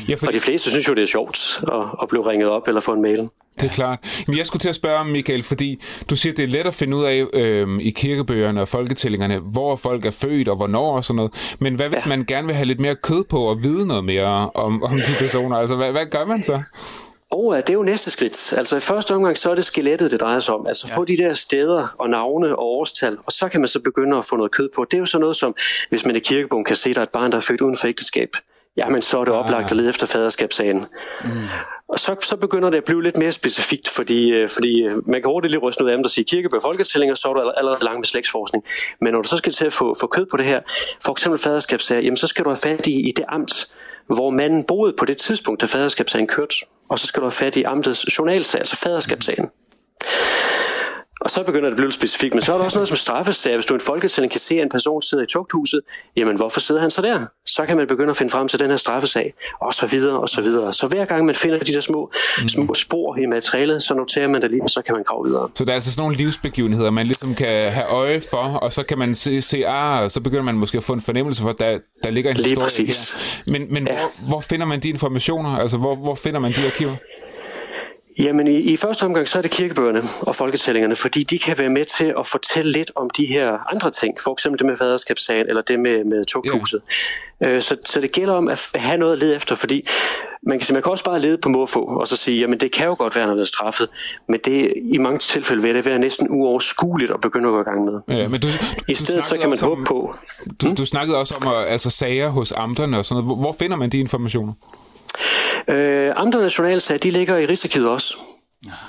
[0.09, 0.27] Ja, for...
[0.27, 2.93] Og de fleste synes jo, det er sjovt at, at blive ringet op eller få
[2.93, 3.29] en mail.
[3.61, 4.25] Det er klart.
[4.27, 6.75] Men jeg skulle til at spørge om, Michael, fordi du siger, det er let at
[6.75, 11.05] finde ud af øh, i kirkebøgerne og folketællingerne, hvor folk er født og hvornår og
[11.05, 11.57] sådan noget.
[11.59, 12.09] Men hvad hvis ja.
[12.09, 15.15] man gerne vil have lidt mere kød på og vide noget mere om, om de
[15.19, 15.57] personer?
[15.57, 16.63] Altså, hvad, hvad gør man så?
[17.35, 18.53] Og det er jo næste skridt.
[18.57, 20.67] Altså i første omgang, så er det skelettet, det drejer sig om.
[20.67, 21.01] Altså ja.
[21.01, 24.25] få de der steder og navne og årstal, og så kan man så begynde at
[24.25, 24.85] få noget kød på.
[24.91, 25.55] Det er jo så noget som,
[25.89, 27.77] hvis man i kirkebogen kan se, at der er et barn, der er født uden
[27.77, 28.29] for ægteskab,
[28.77, 30.87] jamen så er det oplagt at lede efter faderskabssagen.
[31.25, 31.31] Mm.
[31.89, 35.23] Og så, så begynder det at blive lidt mere specifikt, fordi, øh, fordi øh, man
[35.23, 37.85] kan hurtigt lige ryste noget af dem, der siger kirkebøger folketællinger, så er du allerede
[37.85, 38.65] langt med slægtsforskning.
[39.01, 40.61] Men når du så skal til at få, få kød på det her,
[41.05, 43.69] for eksempel faderskabssager, jamen så skal du have fat i, i det amt,
[44.07, 46.55] hvor manden boede på det tidspunkt, da faderskabssagen kørte.
[46.89, 49.51] Og så skal du have fat i amtets journalsag, altså faderskabssagen.
[51.25, 52.97] Og så begynder det at blive lidt specifikt, men så er der også noget som
[52.97, 53.57] straffesager.
[53.57, 55.81] Hvis du en folketælling kan se, at en person sidder i tugthuset,
[56.17, 57.27] jamen hvorfor sidder han så der?
[57.47, 60.29] Så kan man begynde at finde frem til den her straffesag, og så videre, og
[60.29, 60.73] så videre.
[60.73, 62.11] Så hver gang man finder de der små,
[62.43, 62.49] mm.
[62.49, 65.49] små spor i materialet, så noterer man det lige, og så kan man grave videre.
[65.55, 68.83] Så der er altså sådan nogle livsbegivenheder, man ligesom kan have øje for, og så
[68.83, 71.59] kan man se, se ah, så begynder man måske at få en fornemmelse for, at
[71.59, 73.13] der, der ligger en lige historie præcis.
[73.13, 73.53] her.
[73.53, 73.95] Men, men ja.
[73.95, 75.59] hvor, hvor finder man de informationer?
[75.59, 76.97] Altså, hvor, hvor finder man de arkiver?
[78.19, 81.71] Jamen i, i første omgang så er det kirkebøgerne og folketællingerne, fordi de kan være
[81.71, 85.49] med til at fortælle lidt om de her andre ting, for eksempel det med faderskabssagen
[85.49, 86.81] eller det med, med tugthuset.
[87.43, 87.55] Yeah.
[87.55, 89.85] Øh, så, så det gælder om at have noget at lede efter, fordi
[90.47, 92.87] man kan, man kan også bare lede på måfå og så sige, jamen det kan
[92.87, 93.89] jo godt være, når det er straffet,
[94.29, 97.65] men det i mange tilfælde vil det være næsten uoverskueligt at begynde at gå i
[97.65, 98.01] gang med.
[98.09, 98.49] Ja, men du,
[98.89, 100.15] I stedet så kan man håbe på...
[100.61, 100.77] Du, hmm?
[100.77, 103.41] du snakkede også om at, altså, sager hos amterne og sådan noget.
[103.41, 104.53] Hvor finder man de informationer?
[105.69, 108.17] Øh, andre nationalsager, de ligger i Rigsarkivet også.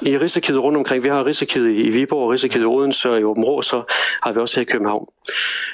[0.02, 1.04] I Rigsarkivet rundt omkring.
[1.04, 3.84] Vi har Rigsarkivet i Viborg, og Rigsarkivet i Odense og i Åben Rå, så
[4.24, 5.08] har vi også her i København.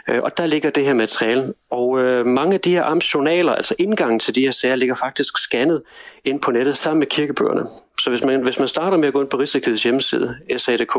[0.09, 1.53] Øh, og der ligger det her materiale.
[1.69, 5.37] Og øh, mange af de her amtsjournaler, altså indgangen til de her sager, ligger faktisk
[5.37, 5.81] scannet
[6.25, 7.65] ind på nettet sammen med kirkebøgerne.
[8.01, 10.95] Så hvis man, hvis man starter med at gå ind på Rigsarkivets hjemmeside, sa.dk,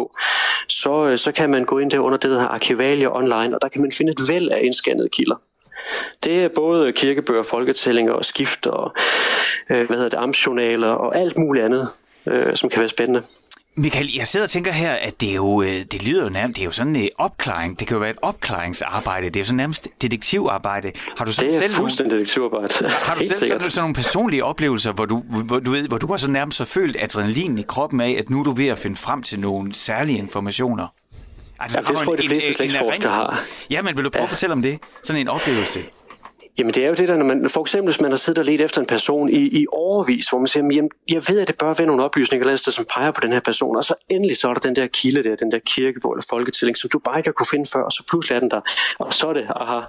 [0.68, 3.62] så, øh, så kan man gå ind der under det, der hedder Arkivalia Online, og
[3.62, 5.36] der kan man finde et væld af indscannede kilder.
[6.24, 8.92] Det er både kirkebøger, folketællinger og skift og
[9.70, 11.88] øh, hvad hedder det, amtsjournaler og alt muligt andet,
[12.26, 13.22] øh, som kan være spændende.
[13.76, 16.56] Michael, jeg sidder og tænker her, at det, er jo, øh, det lyder jo nærmest,
[16.56, 17.80] det er jo sådan en opklaring.
[17.80, 19.26] Det kan jo være et opklaringsarbejde.
[19.26, 20.92] Det er jo sådan nærmest detektivarbejde.
[21.18, 22.74] Har du det er selv fuldstændig detektivarbejde.
[22.90, 26.06] Har du selv sådan, sådan, nogle personlige oplevelser, hvor du, hvor, du ved, hvor du
[26.06, 28.78] har så nærmest så følt adrenalin i kroppen af, at nu er du ved at
[28.78, 30.86] finde frem til nogle særlige informationer?
[31.62, 33.40] Altså, ja, det tror jeg, de fleste slægtsforskere har.
[33.70, 34.24] Ja, men vil du prøve ja.
[34.24, 34.78] at fortælle om det?
[35.02, 35.82] Sådan en oplevelse.
[36.58, 38.44] Jamen det er jo det der, når man, for eksempel hvis man har siddet og
[38.44, 41.56] let efter en person i, i overvis, hvor man siger, jamen, jeg ved, at det
[41.58, 44.36] bør være nogle oplysninger eller andet, som peger på den her person, og så endelig
[44.36, 47.18] så er der den der kilde der, den der kirkebog eller folketælling, som du bare
[47.18, 48.60] ikke har kunne finde før, og så pludselig er den der,
[48.98, 49.80] og så er det, aha.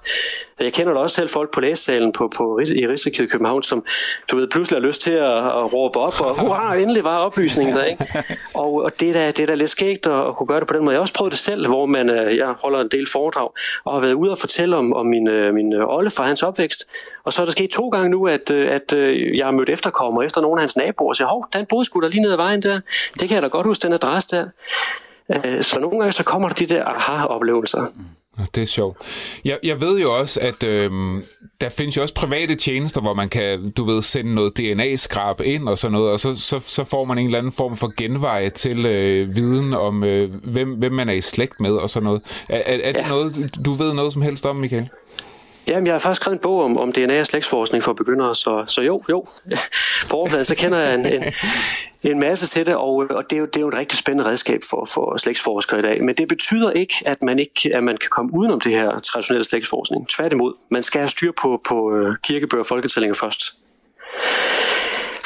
[0.60, 3.86] Jeg kender da også selv folk på læsesalen på, på, i Rigsarkivet i København, som
[4.32, 7.76] du ved, pludselig har lyst til at, at råbe op, og hurra, endelig var oplysningen
[7.76, 8.24] der, ikke?
[8.54, 10.68] Og, og det, er da, det er da lidt skægt at, at kunne gøre det
[10.68, 10.94] på den måde.
[10.94, 13.50] Jeg har også prøvet det selv, hvor man, øh, jeg holder en del foredrag,
[13.86, 16.86] og har været ude og fortælle om, om min, øh, min Olle oldefar, hans opvækst.
[17.24, 19.70] Og så er der sket to gange nu, at, øh, at øh, jeg har mødt
[19.70, 22.32] efterkommer efter nogle af hans naboer, og siger, hov, den boede sgu da lige ned
[22.32, 22.80] ad vejen der.
[23.20, 24.46] Det kan jeg da godt huske, den adresse der.
[25.46, 27.86] Øh, så nogle gange så kommer der de der aha-oplevelser.
[28.56, 28.98] Det er sjovt.
[29.46, 30.92] Jeg, jeg ved jo også, at øh,
[31.62, 35.70] der findes jo også private tjenester, hvor man kan, du ved, sende noget DNA-skrab ind
[35.70, 38.50] og sådan noget, og så, så, så får man en eller anden form for genvej
[38.50, 42.22] til øh, viden om, øh, hvem, hvem man er i slægt med og sådan noget.
[42.50, 43.08] Er, er, er det ja.
[43.08, 44.90] noget, du ved noget som helst om, Michael?
[45.68, 48.64] Jamen, jeg har faktisk skrevet en bog om, om DNA og slægtsforskning for begyndere, så,
[48.68, 49.26] så jo, jo.
[50.10, 51.24] På overfladen, så kender jeg en, en,
[52.04, 54.30] en masse til det, og, og det, er jo, det er jo et rigtig spændende
[54.30, 56.04] redskab for, for slægtsforskere i dag.
[56.04, 59.44] Men det betyder ikke, at man ikke at man kan komme udenom det her traditionelle
[59.44, 60.10] slægtsforskning.
[60.10, 63.58] Tværtimod, man skal have styr på, på øh, kirkebøger og folketællinger først.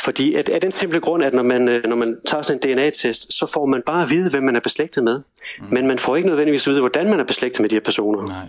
[0.03, 2.77] Fordi at, af den simple grund, at når man, øh, når man tager sådan en
[2.77, 5.21] DNA-test, så får man bare at vide, hvem man er beslægtet med.
[5.59, 5.65] Mm.
[5.69, 8.27] Men man får ikke nødvendigvis at vide, hvordan man er beslægtet med de her personer.
[8.27, 8.45] Nej.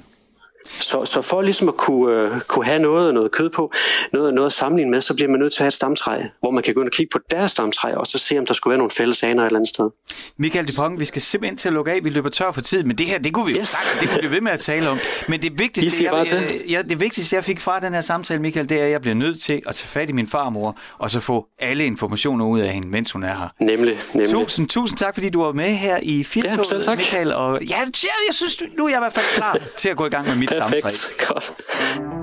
[0.81, 3.73] Så, så for ligesom at kunne, øh, kunne have noget, noget kød på,
[4.13, 6.51] noget, noget at sammenligne med, så bliver man nødt til at have et stamtræ, hvor
[6.51, 8.73] man kan gå ind og kigge på deres stamtræ, og så se, om der skulle
[8.73, 9.91] være nogle fælles aner et eller andet sted.
[10.37, 12.05] Michael Dupont, vi skal simpelthen til at lukke af.
[12.05, 13.69] Vi løber tør for tid, men det her, det kunne vi jo yes.
[13.69, 14.99] sagt, det kunne vi ved med at tale om.
[15.29, 18.69] Men det vigtigste, jeg, jeg, jeg, det vigtigste, jeg fik fra den her samtale, Michael,
[18.69, 21.21] det er, at jeg bliver nødt til at tage fat i min farmor, og så
[21.21, 23.49] få alle informationer ud af hende, mens hun er her.
[23.61, 24.31] Nemlig, nemlig.
[24.31, 27.33] Tusind, tusind tak, fordi du var med her i Firtoget, ja, Michael.
[27.33, 27.89] Og ja, jeg,
[28.29, 30.37] jeg synes, nu er jeg i hvert fald klar til at gå i gang med
[30.37, 30.89] mit stamtræ.
[31.29, 32.18] Godt.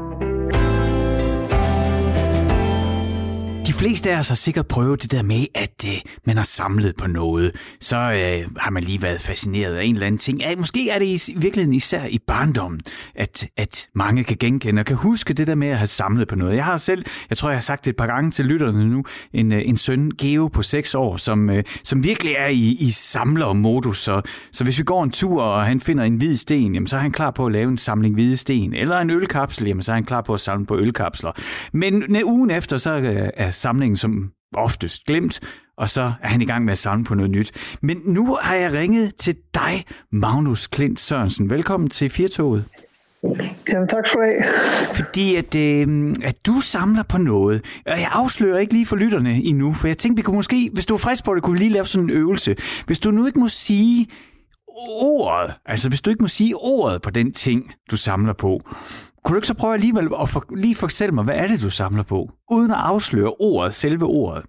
[3.76, 7.08] Fleste af os har sikkert prøvet det der med, at øh, man har samlet på
[7.08, 7.52] noget.
[7.82, 10.40] Så øh, har man lige været fascineret af en eller anden ting.
[10.40, 12.80] Ja, måske er det i, virkeligheden især i barndommen,
[13.16, 16.36] at, at mange kan genkende og kan huske det der med at have samlet på
[16.36, 16.56] noget.
[16.56, 19.04] Jeg har selv, jeg tror jeg har sagt det et par gange til lytterne nu,
[19.34, 22.90] en, øh, en søn, Geo på 6 år, som, øh, som virkelig er i, i
[22.92, 24.00] samlermodus.
[24.00, 26.96] Så, så hvis vi går en tur, og han finder en hvid sten, jamen, så
[26.96, 28.74] er han klar på at lave en samling hvide sten.
[28.74, 31.32] Eller en ølkapsel, jamen, så er han klar på at samle på ølkapsler.
[31.74, 35.40] Men ugen efter, så øh, er samlingen som oftest glemt,
[35.78, 37.52] og så er han i gang med at samle på noget nyt.
[37.82, 41.50] Men nu har jeg ringet til dig, Magnus Klint Sørensen.
[41.50, 42.66] Velkommen til Firtoget.
[43.74, 44.44] Jamen, tak skal du have.
[44.94, 47.66] Fordi at, øh, at du samler på noget.
[47.86, 50.86] Og jeg afslører ikke lige for lytterne endnu, for jeg tænkte, vi kunne måske, hvis
[50.86, 52.56] du er frisk på det, kunne vi lige lave sådan en øvelse.
[52.86, 54.08] Hvis du nu ikke må sige
[55.02, 58.62] ordet, altså hvis du ikke må sige ordet på den ting, du samler på,
[59.26, 61.70] kunne du ikke så prøve alligevel at for, lige fortælle mig, hvad er det, du
[61.70, 62.30] samler på?
[62.50, 64.46] Uden at afsløre ordet, selve ordet.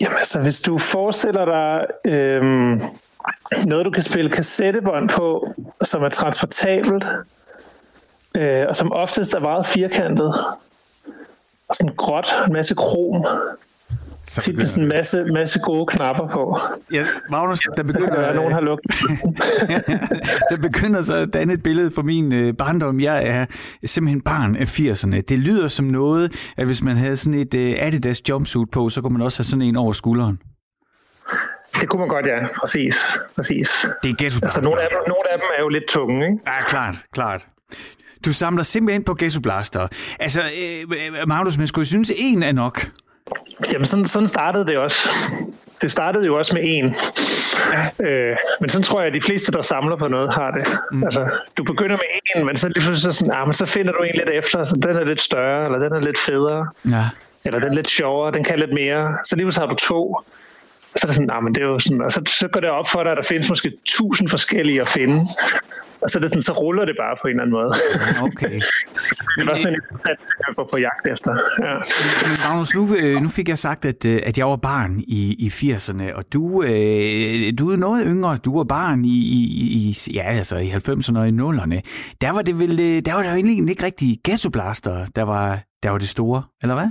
[0.00, 2.80] Jamen altså, hvis du forestiller dig øhm,
[3.66, 5.48] noget, du kan spille kassettebånd på,
[5.82, 7.04] som er transportabelt,
[8.34, 10.34] øh, og som oftest er meget firkantet,
[11.68, 13.24] og sådan gråt, en masse krom,
[14.26, 16.58] så med sådan en masse, masse gode knapper på.
[16.92, 18.28] Ja, Magnus, der begynder...
[18.28, 18.94] Så nogen har lugtet.
[20.50, 23.00] der begynder så at danne et billede for min øh, barndom.
[23.00, 23.46] Jeg er
[23.84, 25.20] simpelthen barn af 80'erne.
[25.20, 29.00] Det lyder som noget, at hvis man havde sådan et øh, Adidas jumpsuit på, så
[29.00, 30.38] kunne man også have sådan en over skulderen.
[31.80, 32.38] Det kunne man godt, ja.
[32.60, 33.18] Præcis.
[33.36, 33.86] Præcis.
[34.02, 36.38] Det er ghetto altså, nogle, af dem, nogle af dem er jo lidt tunge, ikke?
[36.46, 37.46] Ja, klart, klart.
[38.24, 39.88] Du samler simpelthen på Ghetto Blaster.
[40.20, 42.90] Altså, øh, Magnus, man skulle synes, en er nok.
[43.72, 45.08] Jamen, sådan, sådan startede det også.
[45.82, 46.94] Det startede jo også med en.
[47.72, 48.06] Ja.
[48.06, 50.78] Øh, men sådan tror jeg, at de fleste, der samler på noget, har det.
[50.92, 51.04] Mm.
[51.04, 54.02] Altså, du begynder med en, men så lige så, sådan, ah, men så finder du
[54.02, 56.68] en lidt efter, så den er lidt større, eller den er lidt federe.
[56.90, 57.04] Ja.
[57.44, 59.16] Eller den er lidt sjovere, den kan lidt mere.
[59.24, 60.20] Så lige så har du to.
[60.96, 62.70] Så er det sådan, nah, men det er jo sådan, og så, så går det
[62.70, 65.26] op for dig, at der findes måske tusind forskellige at finde.
[66.02, 67.70] Og så, er det sådan, så ruller det bare på en eller anden måde.
[68.22, 68.60] Okay.
[69.38, 71.32] det var sådan at jeg går på jagt efter.
[71.64, 71.74] Ja.
[72.48, 75.48] Magnus, nu, øh, nu fik jeg sagt, at, øh, at jeg var barn i, i
[75.48, 78.36] 80'erne, og du, øh, du er noget yngre.
[78.36, 79.40] Du var barn i, i,
[79.72, 81.80] i, ja, altså i 90'erne og i 0'erne.
[82.20, 85.58] Der var det vel, øh, der var der jo egentlig ikke rigtig ghetto-blaster, der var,
[85.82, 86.88] der var det store, eller hvad?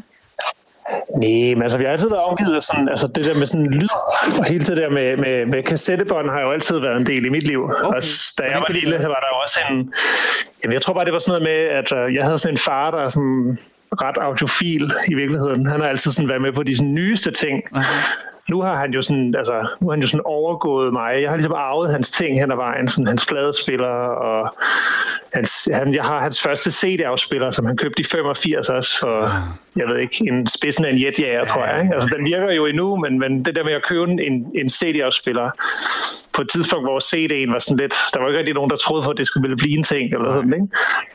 [1.17, 3.67] Nej, men altså, vi har altid været omgivet af sådan, altså det der med sådan
[3.67, 3.89] lyd,
[4.39, 7.29] og hele det der med, med, med kassettebånd har jo altid været en del i
[7.29, 7.63] mit liv.
[7.63, 7.95] Okay.
[7.95, 9.93] Også, da jeg var lille, var der også en,
[10.63, 12.57] jamen, jeg tror bare, det var sådan noget med, at uh, jeg havde sådan en
[12.57, 13.59] far, der er sådan
[13.91, 15.65] ret audiofil i virkeligheden.
[15.65, 17.63] Han har altid sådan været med på de sådan, nyeste ting.
[17.75, 21.21] Uh-huh nu har han jo sådan, altså, nu har han jo sådan overgået mig.
[21.21, 23.95] Jeg har ligesom arvet hans ting hen ad vejen, sådan hans pladespiller,
[24.27, 24.55] og
[25.33, 29.29] hans, han, jeg har hans første CD-afspiller, som han købte i 85 også, for,
[29.75, 31.81] jeg ved ikke, en spidsen af en jetjager, tror jeg.
[31.81, 31.95] Ikke?
[31.95, 35.49] Altså, den virker jo endnu, men, men det der med at købe en, en CD-afspiller,
[36.39, 39.03] på et tidspunkt, hvor CD'en var sådan lidt, der var ikke rigtig nogen, der troede
[39.05, 40.67] på, at det skulle blive en ting, eller sådan, ikke?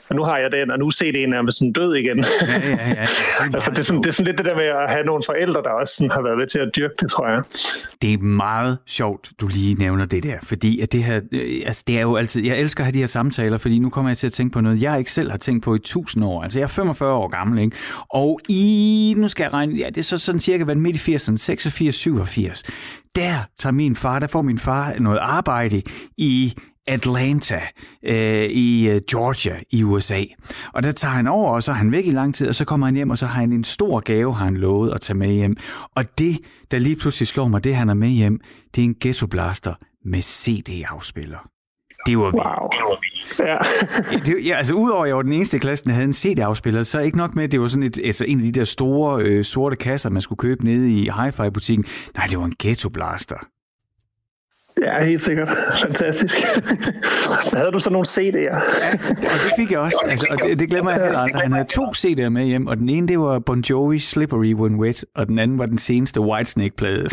[0.09, 2.19] Og nu har jeg den, og nu er CD'en nærmest sådan død igen.
[2.19, 2.25] Ja,
[2.71, 3.05] ja, ja.
[3.45, 5.23] Det altså, det, er sådan, det er sådan lidt det der med at have nogle
[5.27, 7.43] forældre, der også sådan har været med til at dyrke det, tror jeg.
[8.03, 11.85] Det er meget sjovt, du lige nævner det der, fordi at det her, øh, altså
[11.87, 14.19] det er jo altid, jeg elsker at have de her samtaler, fordi nu kommer jeg
[14.19, 16.43] til at tænke på noget, jeg ikke selv har tænkt på i tusind år.
[16.43, 17.77] Altså jeg er 45 år gammel, ikke?
[18.09, 21.15] Og i, nu skal jeg regne, ja, det er så sådan cirka været midt i
[21.15, 22.63] 80'erne, 86, 87
[23.17, 25.83] der tager min far, der får min far noget arbejde
[26.17, 26.55] i
[26.87, 27.61] Atlanta
[28.05, 30.25] øh, i øh, Georgia i USA.
[30.75, 32.65] Og der tager han over, og så er han væk i lang tid, og så
[32.65, 35.17] kommer han hjem, og så har han en stor gave, har han lovet at tage
[35.17, 35.55] med hjem.
[35.97, 36.39] Og det,
[36.71, 38.39] der lige pludselig slår mig, det han er med hjem,
[38.75, 41.39] det er en ghetto blaster med CD-afspiller.
[42.07, 42.69] Det var wow.
[43.39, 43.57] Ja.
[44.27, 46.83] det, ja, altså udover at jeg var den eneste i klassen, der havde en CD-afspiller,
[46.83, 49.23] så ikke nok med, at det var sådan et, altså en af de der store
[49.23, 51.85] øh, sorte kasser, man skulle købe nede i hi-fi-butikken.
[52.17, 53.37] Nej, det var en ghetto blaster.
[54.83, 55.49] Ja, helt sikkert.
[55.83, 56.37] Fantastisk.
[57.59, 58.39] havde du så nogle CD'er?
[58.41, 58.55] Ja,
[59.33, 59.99] og det fik jeg også.
[60.09, 61.43] Altså, og det, det glemmer jeg heller aldrig.
[61.43, 64.75] Han havde to CD'er med hjem, og den ene det var Bon Jovi Slippery When
[64.75, 67.09] Wet, og den anden var den seneste Whitesnake-plade.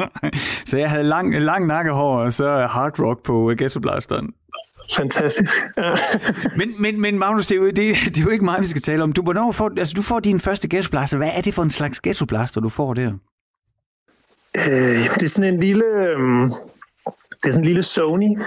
[0.70, 4.28] så jeg havde lang, lang nakkehår, og så hard rock på Ghetto Blasteren.
[4.96, 5.54] Fantastisk.
[6.58, 8.82] Men, men, men Magnus, det er, jo, det, det er jo ikke meget, vi skal
[8.82, 9.12] tale om.
[9.12, 11.16] Du, hvornår får, altså, du får din første Ghetto Blaster.
[11.16, 13.12] Hvad er det for en slags Ghetto Blaster, du får der?
[14.56, 15.84] Øh, det er sådan en lille...
[15.84, 16.50] Øh
[17.42, 18.38] det er sådan en lille Sony.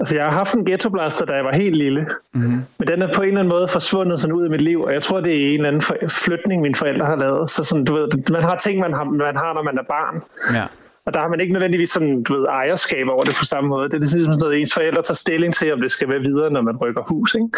[0.00, 2.06] Altså, jeg har haft en Ghetto Blaster, da jeg var helt lille.
[2.34, 2.62] Mm-hmm.
[2.78, 4.92] Men den er på en eller anden måde forsvundet sådan ud af mit liv, og
[4.92, 7.50] jeg tror, det er en eller anden flytning, mine forældre har lavet.
[7.50, 10.22] Så sådan, du ved, man har ting, man har, man har når man er barn.
[10.54, 10.64] Ja.
[11.06, 13.88] Og der har man ikke nødvendigvis sådan, du ved, ejerskab over det på samme måde.
[13.88, 16.50] Det er ligesom sådan noget, ens forældre tager stilling til, om det skal være videre,
[16.50, 17.34] når man rykker hus.
[17.34, 17.48] Ikke?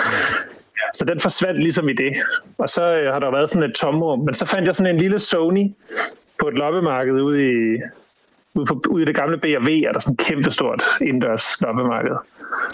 [0.95, 2.13] Så den forsvandt ligesom i det.
[2.59, 4.19] Og så øh, har der været sådan et tomrum.
[4.19, 5.65] Men så fandt jeg sådan en lille Sony
[6.41, 7.79] på et loppemarked ude i,
[8.55, 12.17] ude, på, ude i det gamle B&V er der sådan et kæmpestort indendørs loppemarked.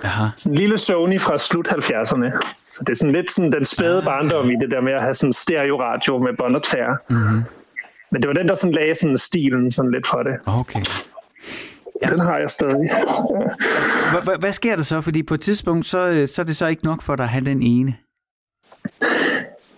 [0.03, 0.25] Aha.
[0.37, 2.39] Sådan en lille Sony fra slut 70'erne.
[2.73, 5.15] Så det er sådan lidt sådan den spæde barndom i det der med at have
[5.15, 6.97] sådan stereo-radio med båndoptager.
[7.11, 7.43] Mm-hmm.
[8.13, 10.35] Men det var den, der sådan lagde sådan stilen sådan lidt for det.
[10.47, 10.81] Okay.
[12.03, 12.09] Ja.
[12.09, 12.91] Den har jeg stadig.
[14.39, 15.01] Hvad sker der så?
[15.01, 17.45] Fordi på et tidspunkt, så, så er det så ikke nok for dig at have
[17.45, 17.97] den ene.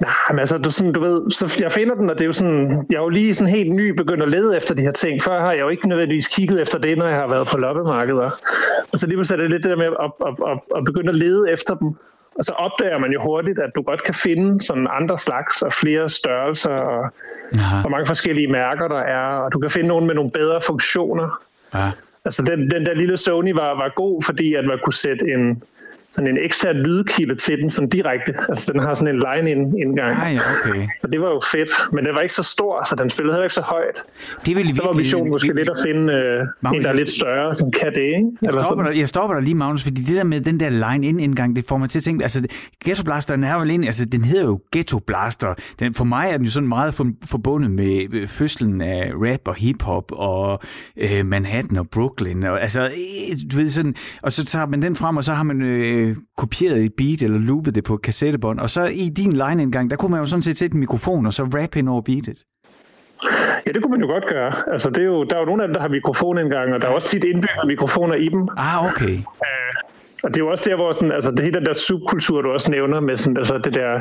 [0.01, 2.33] Nej, men altså, du, sådan, du ved, så jeg finder den, og det er jo
[2.33, 5.23] sådan, jeg er jo lige sådan helt ny begyndt at lede efter de her ting.
[5.23, 8.31] Før har jeg jo ikke nødvendigvis kigget efter det, når jeg har været på loppemarkeder.
[8.93, 11.15] Og så lige er det lidt det der med at, at, at, at begynde at
[11.15, 11.89] lede efter dem.
[12.39, 15.73] Og så opdager man jo hurtigt, at du godt kan finde sådan andre slags og
[15.73, 17.13] flere størrelser og,
[17.85, 19.27] og mange forskellige mærker, der er.
[19.39, 21.43] Og du kan finde nogle med nogle bedre funktioner.
[21.75, 21.91] Ja.
[22.25, 25.63] Altså den, den der lille Sony var, var god, fordi at man kunne sætte en,
[26.11, 28.33] sådan en ekstern lydkilde til den, sådan direkte.
[28.49, 30.17] Altså den har sådan en line-indgang.
[30.23, 30.87] Ah, ja, okay.
[31.03, 33.45] Og det var jo fedt, men den var ikke så stor, så den spillede heller
[33.45, 34.03] ikke så højt.
[34.47, 37.11] Det ville så var missionen måske lidt at finde øh, Magnus, en, der er lidt
[37.11, 38.25] større, som kan det, ikke?
[38.43, 41.57] Jeg stopper, der, jeg stopper der lige, Magnus, fordi det der med den der line-in-indgang,
[41.57, 42.47] det får mig til at tænke, altså
[42.85, 45.55] Ghetto Blaster, den er vel egentlig, altså den hedder jo Ghetto Blaster.
[45.79, 49.41] Den, for mig er den jo sådan meget for, forbundet med øh, fødslen af rap
[49.45, 50.61] og hiphop og
[50.97, 52.43] øh, Manhattan og Brooklyn.
[52.43, 55.43] Og, altså, øh, du ved sådan, og så tager man den frem, og så har
[55.43, 55.98] man øh,
[56.37, 58.61] kopieret et beat eller loopet det på et kassettebånd.
[58.61, 61.33] Og så i din line-indgang, der kunne man jo sådan set sætte en mikrofon og
[61.33, 62.39] så rap ind over beatet.
[63.67, 64.53] Ja, det kunne man jo godt gøre.
[64.73, 66.89] Altså, det er jo, der er jo nogle af dem, der har mikrofonindgang, og der
[66.89, 68.49] er også tit indbygget mikrofoner i dem.
[68.57, 69.15] Ah, okay.
[69.15, 69.75] Øh,
[70.25, 72.49] og det er jo også der, hvor sådan, altså, det hele den der subkultur, du
[72.51, 74.01] også nævner, med sådan, altså, det der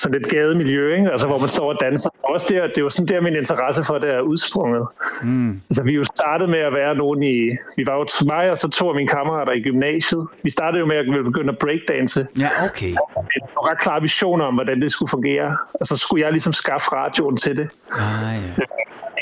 [0.00, 1.10] sådan lidt gademiljø, ikke?
[1.12, 2.10] Altså, hvor man står og danser.
[2.22, 4.86] Og også der, det er jo sådan der, min interesse for det er udsprunget.
[5.22, 5.60] Mm.
[5.70, 7.36] Altså, vi jo startet med at være nogen i...
[7.76, 10.26] Vi var jo mig og så to af mine kammerater i gymnasiet.
[10.42, 12.26] Vi startede jo med at begynde at breakdance.
[12.38, 12.92] Ja, okay.
[13.34, 15.56] Det var ret klare visioner om, hvordan det skulle fungere.
[15.74, 17.68] Og så skulle jeg ligesom skaffe radioen til det.
[17.92, 18.64] Ah, ja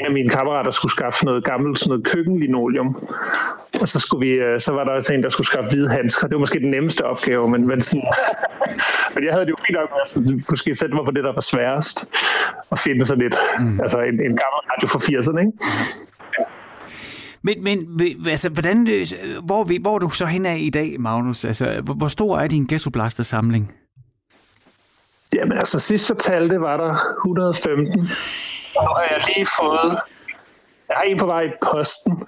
[0.00, 3.08] en af mine kammerater skulle skaffe noget gammelt sådan noget køkkenlinoleum.
[3.80, 6.26] Og så, skulle vi, øh, så var der også en, der skulle skaffe hvide handsker.
[6.26, 8.02] Det var måske den nemmeste opgave, men, men, sådan,
[9.18, 10.09] men jeg havde det jo fint nok at
[10.50, 12.07] måske sætte mig for det, der var sværest.
[12.72, 13.81] At finde sådan lidt, mm.
[13.81, 15.52] altså en, en gammel radio fra 80'erne, ikke?
[17.42, 19.07] Men, men altså, hvordan, øh,
[19.44, 21.44] hvor, hvor er du så hen af i dag, Magnus?
[21.44, 23.74] Altså, hvor stor er din Ghetto Blaster samling?
[25.35, 26.94] Jamen altså, sidst jeg talte, var der
[27.26, 28.00] 115.
[28.76, 29.98] Og nu har jeg lige fået...
[30.88, 32.12] Jeg har en på vej i posten.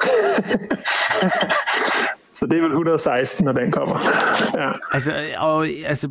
[2.34, 3.98] Så det er vel 116, når den kommer.
[4.60, 4.72] Ja.
[4.92, 6.08] Altså, og, altså,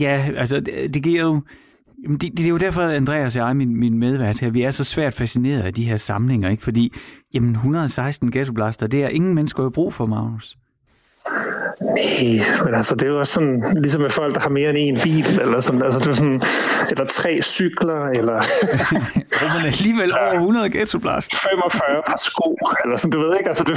[0.00, 1.40] ja, altså, det, det giver jo...
[2.10, 4.70] Det, det er jo derfor, at Andreas og jeg, min, min medvært her, vi er
[4.70, 6.62] så svært fascineret af de her samlinger, ikke?
[6.62, 6.92] Fordi,
[7.34, 10.56] jamen, 116 ghettoblaster, det er ingen mennesker jo brug for, Magnus.
[11.80, 14.78] Nej, men altså, det er jo også sådan, ligesom med folk, der har mere end
[14.78, 16.42] en bil, eller sådan, altså, det er sådan,
[16.90, 18.38] eller tre cykler, eller...
[19.54, 21.30] men alligevel ja, over 100 ghettoblast.
[21.34, 23.74] 45 par sko, eller sådan, du ved ikke, altså, det...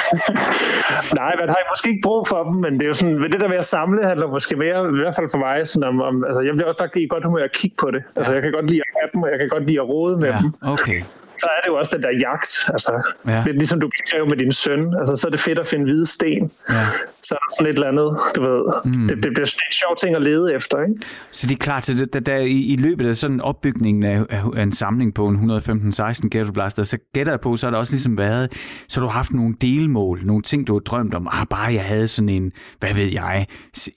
[1.20, 3.40] Nej, man har måske ikke brug for dem, men det er jo sådan, ved det
[3.40, 6.24] der med at samle, handler måske mere, i hvert fald for mig, sådan om, om
[6.28, 8.02] altså, jeg bliver også bare i godt humør at kigge på det.
[8.16, 10.14] Altså, jeg kan godt lide at have dem, og jeg kan godt lide at rode
[10.22, 10.48] med ja, dem.
[10.74, 11.00] okay
[11.38, 12.70] så er det jo også den der jagt.
[12.74, 12.92] Altså,
[13.26, 13.42] ja.
[13.46, 14.94] lidt ligesom du beskrev med din søn.
[15.00, 16.50] Altså, så er det fedt at finde hvide sten.
[16.68, 16.84] Ja.
[17.22, 18.62] Så er der sådan et eller andet, du ved.
[18.84, 19.08] Mm.
[19.08, 20.94] Det, det, det, er en sjov ting at lede efter, ikke?
[21.30, 24.24] Så det er klart, at der, der, i, i løbet af sådan opbygningen af,
[24.56, 27.78] af en samling på en 115-16 Ghetto Blaster, så gætter jeg på, så har der
[27.78, 28.52] også ligesom været,
[28.88, 31.28] så har du haft nogle delmål, nogle ting, du har drømt om.
[31.30, 33.46] Ah, bare jeg havde sådan en, hvad ved jeg,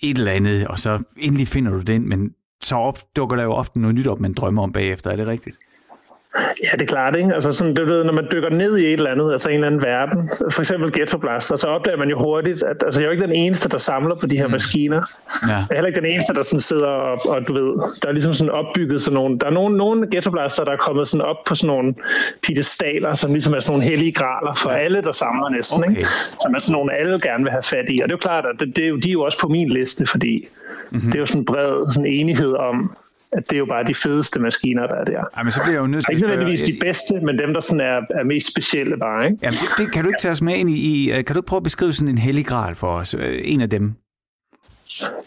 [0.02, 2.30] et eller andet, og så endelig finder du den, men
[2.62, 5.12] så op, dukker der jo ofte noget nyt op, man drømmer om bagefter.
[5.12, 5.58] Er det rigtigt?
[6.38, 7.34] Ja, det er klart, ikke?
[7.34, 9.68] Altså sådan, du ved, når man dykker ned i et eller andet, altså en eller
[9.68, 13.10] anden verden, for eksempel Ghetto Blaster, så opdager man jo hurtigt, at altså, jeg er
[13.10, 14.52] jo ikke den eneste, der samler på de her mm.
[14.52, 15.02] maskiner.
[15.48, 15.54] Ja.
[15.54, 18.12] Jeg er heller ikke den eneste, der sådan sidder og, og du ved, der er
[18.12, 21.26] ligesom sådan opbygget sådan nogle, der er nogle, nogle Ghetto Blaster, der er kommet sådan
[21.26, 21.96] op på sådan nogle
[22.48, 24.78] pedestaler, som ligesom er sådan nogle hellige graler for ja.
[24.78, 25.90] alle, der samler næsten, okay.
[25.90, 26.10] ikke?
[26.42, 28.00] Som er sådan nogle, alle gerne vil have fat i.
[28.02, 29.48] Og det er jo klart, at det, det er jo, de er jo også på
[29.48, 30.48] min liste, fordi
[30.92, 31.12] mm-hmm.
[31.12, 32.96] det er jo sådan en bred sådan enighed om,
[33.32, 35.24] at det er jo bare de fedeste maskiner, der er der.
[35.38, 37.62] Ja, men så bliver jeg jo nødt til Ikke nødvendigvis de bedste, men dem, der
[37.62, 39.26] sådan er, er mest specielle bare.
[39.26, 39.38] Ikke?
[39.42, 41.40] Jamen, det, det, kan du ikke tage os med ind i, i, øh, kan du
[41.40, 43.14] ikke prøve at beskrive sådan en hellig gral for os?
[43.14, 43.94] Øh, en af dem.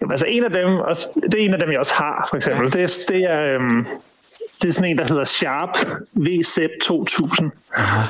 [0.00, 2.36] Jamen, altså en af dem, også, det er en af dem, jeg også har, for
[2.36, 2.70] eksempel.
[2.74, 2.82] Ja.
[2.82, 3.86] Det, det, er, øhm,
[4.62, 5.76] det er sådan en, der hedder Sharp
[6.16, 7.50] VZ2000.
[7.74, 8.02] Aha.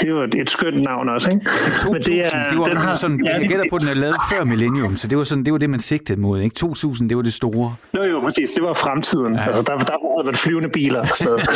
[0.00, 1.46] Det er jo et, et skønt navn også, ikke?
[1.46, 3.88] 2000, Men det, er, det var den har, sådan, ja, jeg gætter på, at den
[3.88, 6.54] er lavet før Millennium, så det var, sådan, det var det, man sigtede mod, ikke?
[6.54, 7.74] 2000, det var det store.
[7.96, 8.52] Jo, jo, præcis.
[8.52, 9.34] Det var fremtiden.
[9.34, 9.46] Ja.
[9.46, 11.06] Altså, der, der havde man flyvende biler.
[11.06, 11.30] Så.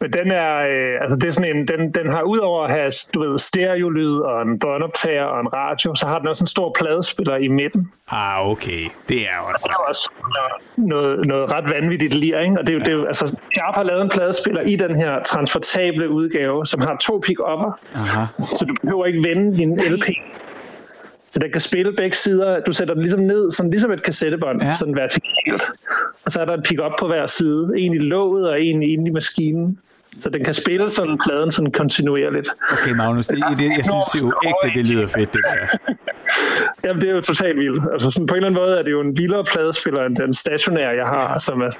[0.00, 2.92] Men den er, øh, altså det er sådan en, den, den har udover at have,
[3.14, 6.76] du ved, stereolyd og en båndoptager og en radio, så har den også en stor
[6.78, 7.92] pladespiller i midten.
[8.10, 8.84] Ah, okay.
[9.08, 9.64] Det er også...
[9.64, 10.10] Og det er også
[10.76, 12.56] noget, noget ret vanvittigt lir, ikke?
[12.58, 12.78] Og det, ja.
[12.78, 17.22] det, altså, Sharp har lavet en pladespiller i den her transportable udgave, som har to
[17.26, 17.70] pick-upper,
[18.56, 20.06] så du behøver ikke vende din LP.
[21.28, 22.60] Så den kan spille begge sider.
[22.60, 24.74] Du sætter den ligesom ned, sådan ligesom et kassettebånd, ja.
[24.74, 25.62] sådan vertikalt.
[26.24, 27.72] Og så er der et pick-up på hver side.
[27.76, 29.78] En i låget og en inde i maskinen.
[30.20, 32.48] Så den kan spille sådan pladen sådan kontinuerligt.
[32.72, 35.78] Okay, Magnus, det, det, jeg synes jo ægte, det lyder fedt, det der.
[36.84, 37.82] Jamen, det er jo totalt vildt.
[37.92, 40.32] Altså, sådan, på en eller anden måde er det jo en vildere pladespiller, end den
[40.32, 41.64] stationære, jeg har, som er...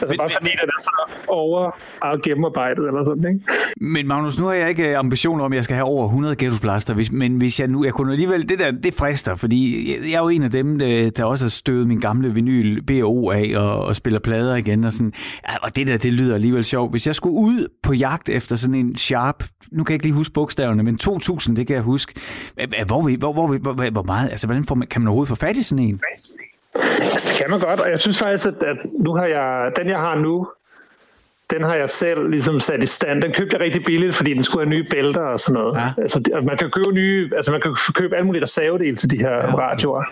[0.00, 1.70] altså, men, bare fordi den er så over
[2.00, 3.40] og gennemarbejdet eller sådan, ikke?
[3.80, 7.08] Men Magnus, nu har jeg ikke ambitioner om, at jeg skal have over 100 ghetto-blaster,
[7.12, 10.28] men hvis jeg nu, jeg kunne alligevel, det der, det frister, fordi jeg er jo
[10.28, 10.78] en af dem,
[11.16, 14.92] der også har støvet min gamle vinyl BO af og, og spiller plader igen, og
[14.92, 15.12] sådan,
[15.62, 16.92] og det der, det lyder alligevel sjovt.
[16.92, 20.14] Hvis jeg skulle ud på jagt efter sådan en sharp, nu kan jeg ikke lige
[20.14, 22.20] huske bogstaverne, men 2000, det kan jeg huske.
[22.86, 25.56] Hvor, hvor, hvor, hvor, hvor meget, altså hvordan får man, kan man overhovedet få fat
[25.56, 26.00] i sådan en?
[26.74, 29.88] Altså, det kan man godt, og jeg synes faktisk, at, at nu har jeg, den
[29.88, 30.46] jeg har nu,
[31.50, 33.22] den har jeg selv ligesom sat i stand.
[33.22, 35.74] Den købte jeg rigtig billigt, fordi den skulle have nye bælter og sådan noget.
[35.74, 36.02] Ja.
[36.02, 39.30] Altså, man kan købe nye, altså man kan købe alle mulige reservedele til de her
[39.30, 39.54] ja, okay.
[39.54, 40.04] radioer.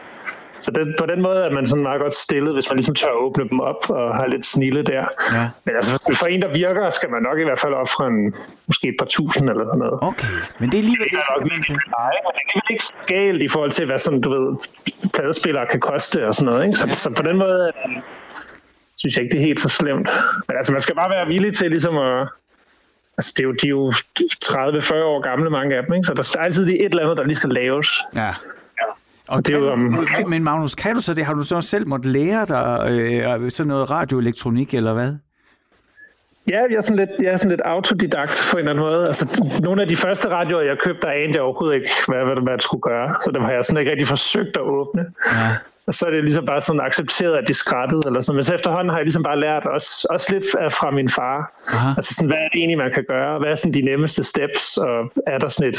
[0.61, 3.09] Så det, på den måde er man sådan meget godt stillet, hvis man ligesom tør
[3.09, 5.05] at åbne dem op og har lidt snille der.
[5.37, 5.45] Ja.
[5.65, 8.35] Men altså for en, der virker, skal man nok i hvert fald ofre en,
[8.67, 9.99] måske et par tusind eller sådan noget.
[10.03, 13.49] Okay, men det er alligevel det, er nok det, nej, det er ikke skalt i
[13.49, 14.47] forhold til, hvad sådan, du ved,
[15.15, 16.65] pladespillere kan koste og sådan noget.
[16.67, 16.79] Ikke?
[16.79, 17.75] Så, så på den måde det,
[18.97, 20.09] synes jeg ikke, det er helt så slemt.
[20.49, 22.29] Men altså, man skal bare være villig til ligesom at...
[23.19, 23.93] Altså, det er jo, de er jo
[24.45, 26.07] 30-40 år gamle, mange af dem, ikke?
[26.07, 27.89] Så der er altid lige et eller andet, der lige skal laves.
[28.15, 28.35] Ja.
[29.31, 30.07] Og det er jo, um...
[30.33, 31.25] Men Magnus, kan du så det?
[31.25, 35.15] Har du så selv måttet lære dig øh, sådan noget radioelektronik, eller hvad?
[36.51, 39.07] Ja, jeg er sådan lidt, jeg er sådan lidt autodidakt på en eller anden måde.
[39.07, 42.43] Altså, nogle af de første radioer, jeg købte, der anede jeg overhovedet ikke, hvad, hvad,
[42.43, 43.15] hvad jeg skulle gøre.
[43.25, 45.05] Så dem har jeg sådan ikke rigtig forsøgt at åbne.
[45.33, 45.51] Ja.
[45.87, 48.37] Og så er det ligesom bare sådan accepteret, at de skrættede eller sådan.
[48.37, 50.45] Men så efterhånden har jeg ligesom bare lært også, også lidt
[50.79, 51.39] fra min far.
[51.69, 51.91] Aha.
[51.97, 53.39] Altså sådan, hvad er det egentlig, man kan gøre?
[53.39, 54.77] Hvad er sådan de nemmeste steps?
[54.77, 55.79] Og er der sådan et,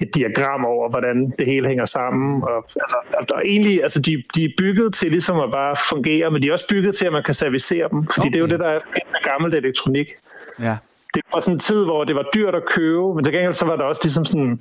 [0.00, 2.42] et diagram over, hvordan det hele hænger sammen?
[2.42, 2.96] Og, altså,
[3.28, 6.48] der er egentlig, altså de, de er bygget til ligesom at bare fungere, men de
[6.48, 8.06] er også bygget til, at man kan servicere dem.
[8.14, 8.28] Fordi okay.
[8.28, 8.78] det er jo det, der er
[9.30, 10.08] gammelt elektronik.
[10.60, 10.76] Ja.
[11.14, 13.66] Det var sådan en tid, hvor det var dyrt at købe, men til gengæld så
[13.66, 14.60] var der også ligesom sådan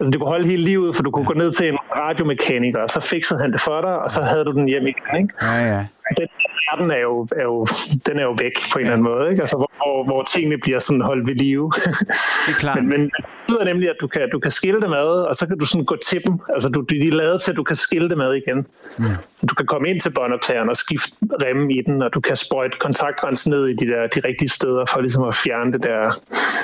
[0.00, 1.32] Altså, det kunne holde hele livet, for du kunne ja.
[1.32, 4.44] gå ned til en radiomekaniker, og så fikset han det for dig, og så havde
[4.44, 5.16] du den hjem igen.
[5.20, 5.34] Ikke?
[5.42, 5.86] Ja, ja.
[6.16, 6.28] Den
[6.70, 7.66] verden er jo, er jo,
[8.06, 8.92] den er jo væk på en ja.
[8.92, 9.42] eller anden måde, ikke?
[9.42, 11.72] Altså, hvor, hvor tingene bliver sådan holdt ved live.
[12.46, 12.76] Det er klart.
[12.78, 15.46] men, men det betyder nemlig, at du kan, du kan skille dem ad, og så
[15.46, 16.34] kan du sådan gå til dem.
[16.54, 18.66] Altså, du, de er lavet til, at du kan skille dem ad igen.
[18.98, 19.04] Ja.
[19.36, 21.12] Så du kan komme ind til båndoptageren og skifte
[21.44, 24.84] remme i den, og du kan sprøjte kontaktrens ned i de, der, de rigtige steder,
[24.92, 26.02] for ligesom at fjerne det der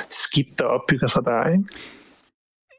[0.09, 1.49] skidt, der opbygger sig der.
[1.51, 1.63] Ikke?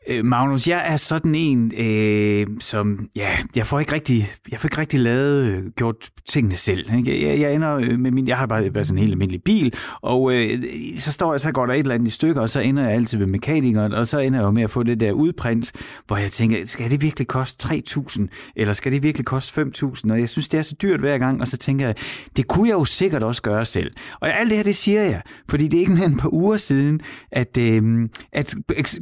[0.09, 4.67] Øh, Magnus, jeg er sådan en, øh, som, ja, jeg får ikke rigtig, jeg får
[4.67, 6.91] ikke rigtig lavet, øh, gjort tingene selv.
[6.93, 9.43] Jeg, jeg, jeg ender øh, med min, jeg har bare bare sådan en helt almindelig
[9.43, 10.63] bil, og øh,
[10.99, 12.93] så står jeg, så går der et eller andet i stykker, og så ender jeg
[12.93, 15.73] altid ved mekanikeren, og så ender jeg jo med at få det der udprint,
[16.07, 20.11] hvor jeg tænker, skal det virkelig koste 3.000, eller skal det virkelig koste 5.000?
[20.11, 21.95] Og jeg synes, det er så dyrt hver gang, og så tænker jeg,
[22.37, 23.91] det kunne jeg jo sikkert også gøre selv.
[24.21, 26.35] Og alt det her, det siger jeg, fordi det er ikke mere end et par
[26.35, 27.01] uger siden,
[27.33, 28.55] at, øh, at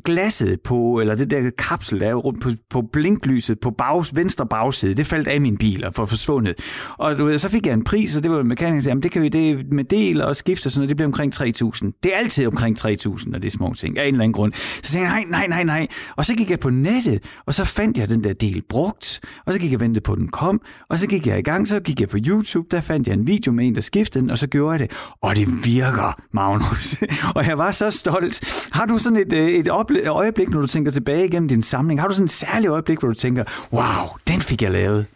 [0.04, 4.46] glasset på eller det der kapsel, der er rundt på, på blinklyset på bags, venstre
[4.46, 6.54] bagside, det faldt af min bil og for forsvundet.
[6.98, 9.22] Og du ved, så fik jeg en pris, og det var mekanikeren, jamen det kan
[9.22, 12.00] vi det med del og skifte og sådan noget, det bliver omkring 3.000.
[12.02, 14.52] Det er altid omkring 3.000, når det er små ting, af en eller anden grund.
[14.82, 15.86] Så sagde jeg, nej, nej, nej, nej.
[16.16, 19.52] Og så gik jeg på nettet, og så fandt jeg den der del brugt, og
[19.52, 21.80] så gik jeg vente på, at den kom, og så gik jeg i gang, så
[21.80, 24.38] gik jeg på YouTube, der fandt jeg en video med en, der skiftede den, og
[24.38, 24.90] så gjorde jeg det.
[25.22, 26.96] Og det virker, Magnus.
[27.36, 28.68] og jeg var så stolt.
[28.72, 29.68] Har du sådan et, øh, et
[30.08, 32.00] øjeblik, når du tænker tilbage igennem din samling?
[32.00, 35.06] Har du sådan et særligt øjeblik, hvor du tænker, wow, den fik jeg lavet?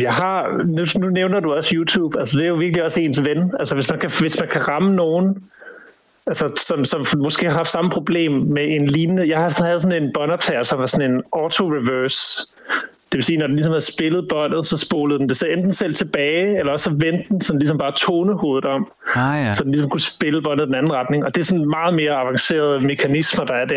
[0.00, 3.24] Jeg har, nu, nu nævner du også YouTube, altså det er jo virkelig også ens
[3.24, 3.52] ven.
[3.58, 5.42] Altså hvis man kan, hvis man kan ramme nogen,
[6.26, 10.02] altså, som, som måske har haft samme problem med en lignende, jeg har havde sådan
[10.02, 12.52] en båndoptager, som var sådan en auto-reverse,
[13.12, 15.72] det vil sige, når den ligesom havde spillet båndet, så spolede den det så enten
[15.72, 19.52] selv tilbage, eller også så vendte den sådan ligesom bare tonehovedet om, ah, ja.
[19.52, 21.24] så den ligesom kunne spille båndet den anden retning.
[21.24, 23.74] Og det er sådan meget mere avancerede mekanismer, der er der.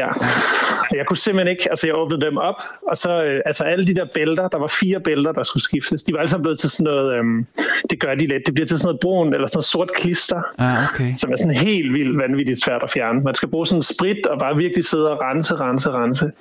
[0.92, 0.98] Ja.
[0.98, 2.56] Jeg kunne simpelthen ikke, altså jeg åbnede dem op,
[2.90, 6.04] og så øh, altså alle de der bælter, der var fire bælter, der skulle skiftes,
[6.04, 7.46] de var alle sammen blevet til sådan noget, øhm,
[7.90, 10.42] det gør de lidt, det bliver til sådan noget brun eller sådan noget sort klister,
[10.58, 11.12] ah, okay.
[11.16, 13.22] som er sådan helt vildt vanvittigt svært at fjerne.
[13.22, 16.32] Man skal bruge sådan en sprit og bare virkelig sidde og rense, rense, rense.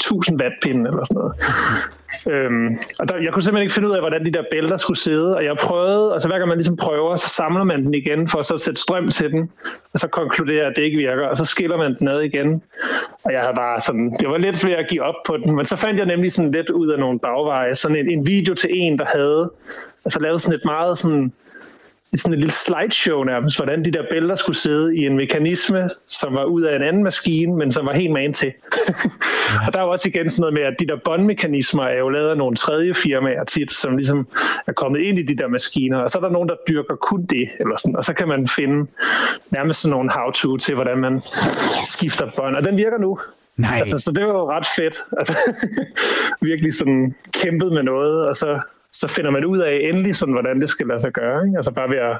[0.00, 1.34] 1000 wattpinde eller sådan noget.
[2.30, 4.98] Øhm, og der, jeg kunne simpelthen ikke finde ud af, hvordan de der bælter skulle
[4.98, 8.28] sidde, og jeg prøvede, altså hver gang man ligesom prøver, så samler man den igen
[8.28, 9.50] for så at sætte strøm til den,
[9.92, 12.62] og så konkluderer, at det ikke virker, og så skiller man den ad igen.
[13.24, 15.66] Og jeg havde bare sådan, jeg var lidt ved at give op på den, men
[15.66, 18.70] så fandt jeg nemlig sådan lidt ud af nogle bagveje, sådan en, en video til
[18.72, 19.50] en, der havde
[20.04, 21.32] altså lavet sådan et meget sådan,
[22.16, 26.34] sådan et lille slideshow nærmest, hvordan de der bælter skulle sidde i en mekanisme, som
[26.34, 28.52] var ud af en anden maskine, men som var helt man til.
[29.66, 32.08] og der er jo også igen sådan noget med, at de der båndmekanismer er jo
[32.08, 34.28] lavet af nogle tredje firmaer tit, som ligesom
[34.66, 37.24] er kommet ind i de der maskiner, og så er der nogen, der dyrker kun
[37.24, 38.86] det, eller sådan, og så kan man finde
[39.50, 41.22] nærmest sådan nogle how-to til, hvordan man
[41.84, 43.18] skifter bånd, og den virker nu.
[43.56, 43.78] Nej.
[43.78, 45.04] Altså, så det var jo ret fedt.
[45.18, 45.34] Altså,
[46.48, 48.60] virkelig sådan kæmpet med noget, og så,
[48.92, 51.46] så finder man ud af endelig, sådan, hvordan det skal lade sig gøre.
[51.46, 51.56] Ikke?
[51.56, 52.18] Altså bare ved at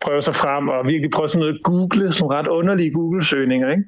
[0.00, 3.84] prøve sig frem og virkelig prøve sådan noget google, sådan ret underlige Google-søgninger, ikke?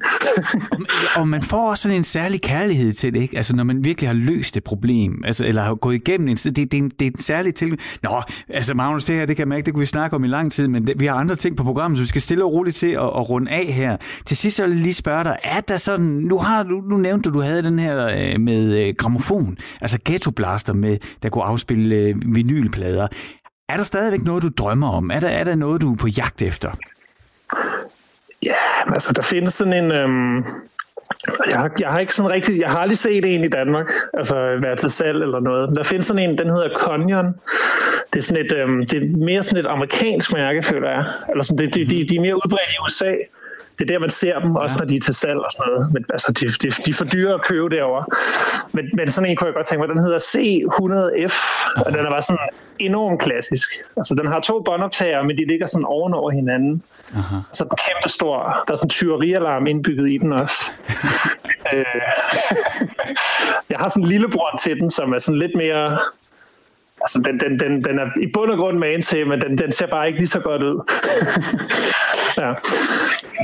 [1.17, 3.37] og, og man får også sådan en særlig kærlighed til det, ikke?
[3.37, 6.57] Altså når man virkelig har løst et problem, altså, eller har gået igennem en det,
[6.57, 7.79] det, er en, det er en særlig til.
[8.03, 8.11] Nå,
[8.49, 10.53] altså Magnus, det her, det kan man ikke, det kunne vi snakke om i lang
[10.53, 12.77] tid, men det, vi har andre ting på programmet, så vi skal stille og roligt
[12.77, 13.97] til at, at runde af her.
[14.27, 16.97] Til sidst så vil jeg lige spørge dig, er der sådan, nu har du, nu
[16.97, 21.29] nævnte du, du havde den her øh, med øh, gramofon, altså ghetto blaster med, der
[21.29, 23.09] kunne afspille øh, vinylplader.
[23.71, 25.11] Er der stadigvæk noget, du drømmer om?
[25.11, 26.71] Er der, er der noget, du er på jagt efter?
[28.43, 29.93] Ja, altså der findes sådan en...
[29.93, 30.37] Øhm,
[31.51, 32.61] jeg, har, jeg har ikke sådan rigtig...
[32.61, 35.77] Jeg har aldrig set en i Danmark, altså være til salg eller noget.
[35.77, 37.27] Der findes sådan en, den hedder Conyon.
[38.13, 41.05] Det er, sådan et, øhm, det er mere sådan et amerikansk mærke, føler jeg.
[41.31, 43.15] Eller sådan, det, de, de, de er mere udbredt i USA
[43.81, 45.93] det er der, man ser dem, også når de er til salg og sådan noget.
[45.93, 48.05] Men altså, de, de, de er for dyre at købe derovre.
[48.73, 49.89] Men, men sådan en kunne jeg godt tænke mig.
[49.95, 51.37] Den hedder C100F,
[51.87, 53.69] og den er bare sådan enormt klassisk.
[53.97, 56.83] Altså, den har to båndoptager, men de ligger sådan oven over hinanden.
[57.15, 57.37] Aha.
[57.53, 58.37] Så den kæmpe stor.
[58.67, 60.73] Der er sådan en tyverialarm indbygget i den også.
[61.75, 61.85] øh,
[63.71, 65.99] jeg har sådan en lillebror til den, som er sådan lidt mere
[67.03, 69.73] Altså, den, den, den, den er i bund og grund man til, men den, den
[69.73, 70.77] ser bare ikke lige så godt ud.
[72.41, 72.55] ja.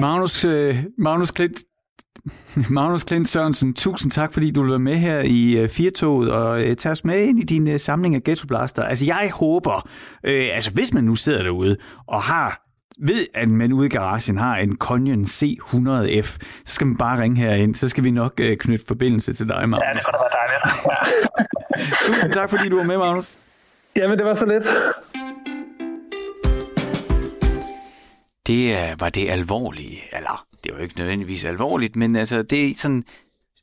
[0.00, 1.58] Magnus, øh, Magnus Klint,
[2.70, 6.60] Magnus Klint Sørensen, tusind tak, fordi du vil være med her i uh, Firtoget og
[6.60, 8.82] uh, tage os med ind i din samling af Ghetto Blaster.
[8.82, 9.74] Altså, jeg håber,
[10.28, 11.76] uh, altså hvis man nu sidder derude
[12.06, 12.62] og har
[12.98, 17.36] ved, at man ude i garagen har en Canyon C100F, så skal man bare ringe
[17.36, 19.84] herind, så skal vi nok uh, knytte forbindelse til dig, Magnus.
[19.84, 20.62] Ja, det var dejligt.
[22.06, 23.36] tusind tak, fordi du var med, Magnus.
[23.96, 24.64] Jamen, det var så lidt.
[28.46, 33.04] Det var det alvorlige, eller det var ikke nødvendigvis alvorligt, men altså det er sådan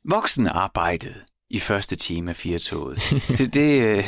[0.04, 1.14] voksenarbejdet
[1.50, 2.96] i første time af Firtoget.
[3.38, 4.04] det, det, øh,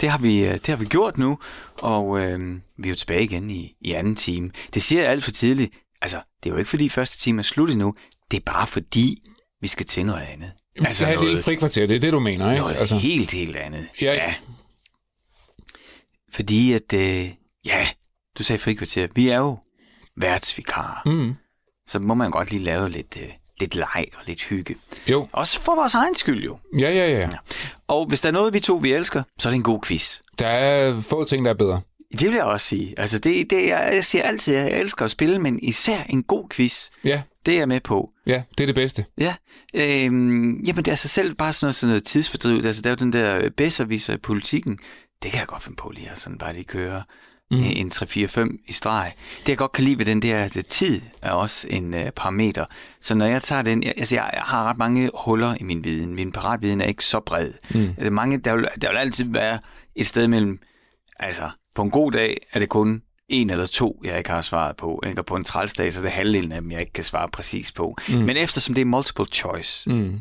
[0.00, 1.38] det, har vi, øh, det har vi gjort nu,
[1.82, 4.50] og øh, vi er jo tilbage igen i, i anden time.
[4.74, 5.74] Det siger jeg alt for tidligt.
[6.02, 7.94] Altså, det er jo ikke fordi første time er slut endnu.
[8.30, 9.22] Det er bare fordi,
[9.60, 10.52] vi skal til noget andet.
[10.78, 12.60] Altså, skal have et lille frikvarter, det er det, du mener, ikke?
[12.60, 12.96] Noget altså...
[12.96, 13.88] helt, helt andet.
[14.02, 14.14] Ja.
[14.14, 14.34] ja.
[16.32, 17.30] Fordi at, øh,
[17.64, 17.88] ja,
[18.38, 19.08] du sagde frikvarter.
[19.14, 19.58] Vi er jo
[20.16, 21.02] værtsvikarer.
[21.06, 21.34] Mm.
[21.86, 23.28] Så må man godt lige lave lidt, øh,
[23.60, 24.76] lidt leg og lidt hygge.
[25.08, 25.28] Jo.
[25.32, 26.58] Også for vores egen skyld jo.
[26.78, 27.28] Ja, ja, ja, ja.
[27.88, 30.18] Og hvis der er noget, vi to vi elsker, så er det en god quiz.
[30.38, 31.80] Der er få ting, der er bedre.
[32.12, 32.94] Det vil jeg også sige.
[32.98, 36.22] Altså, det, det, jeg, jeg siger altid, at jeg elsker at spille, men især en
[36.22, 36.90] god quiz.
[37.04, 37.22] Ja.
[37.46, 38.10] Det er jeg med på.
[38.26, 39.04] Ja, det er det bedste.
[39.18, 39.34] Ja.
[39.74, 42.64] Øhm, jamen, det er altså selv bare sådan noget, sådan noget tidsfordriv.
[42.64, 44.78] Altså, der er jo den der bedserviser i politikken.
[45.22, 47.02] Det kan jeg godt finde på lige at sådan bare lige køre
[47.50, 47.64] mm.
[47.64, 49.12] en 3-4-5 i streg.
[49.40, 52.64] Det jeg godt kan lide ved den der tid er også en uh, parameter.
[53.00, 55.84] Så når jeg tager den, jeg, altså jeg, jeg har ret mange huller i min
[55.84, 56.14] viden.
[56.14, 57.50] Min paratviden er ikke så bred.
[57.70, 57.88] Mm.
[57.88, 59.58] Altså mange, der, vil, der vil altid være
[59.94, 60.58] et sted mellem,
[61.18, 64.76] altså på en god dag er det kun en eller to, jeg ikke har svaret
[64.76, 65.02] på.
[65.06, 65.20] Ikke?
[65.20, 67.72] Og på en trælsdag, så er det halvdelen af dem, jeg ikke kan svare præcis
[67.72, 67.96] på.
[68.08, 68.14] Mm.
[68.14, 70.20] Men eftersom det er multiple choice, mm.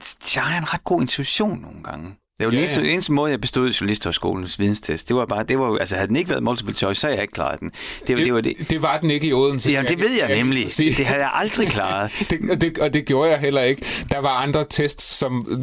[0.00, 2.14] så har jeg en ret god intuition nogle gange.
[2.38, 2.92] Det var ja, lige ja.
[2.92, 5.08] eneste måde, jeg bestod journalisthøjskolens videnstest.
[5.08, 7.22] Det var bare, det var altså havde den ikke været multiple choice, så havde jeg
[7.22, 7.70] ikke klaret den.
[8.06, 9.72] Det, det, det, var, det, det var den ikke i Odense.
[9.72, 10.62] Ja, det ved jeg, jeg nemlig.
[10.62, 12.10] Jeg det havde jeg aldrig klaret.
[12.30, 13.86] det, og, det, og det gjorde jeg heller ikke.
[14.10, 15.60] Der var andre tests, som,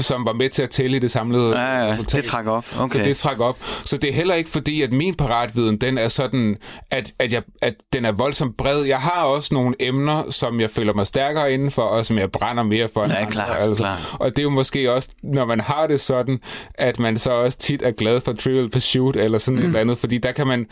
[0.00, 2.66] som var med til at tælle i det samlede ja, ja, det træk op.
[2.78, 2.98] Okay.
[2.98, 3.58] Så det træk op.
[3.84, 6.56] Så det er heller ikke fordi, at min paratviden, den er sådan,
[6.90, 8.82] at, at, jeg, at den er voldsomt bred.
[8.82, 12.62] Jeg har også nogle emner, som jeg føler mig stærkere indenfor, og som jeg brænder
[12.62, 13.04] mere for.
[13.04, 13.82] Ja, klar, altså.
[13.82, 14.16] klar.
[14.20, 16.40] Og det er jo måske også, når man har det sådan,
[16.74, 19.62] at man så også tit er glad for Trivial Pursuit eller sådan mm.
[19.62, 20.66] et eller andet, fordi der kan man,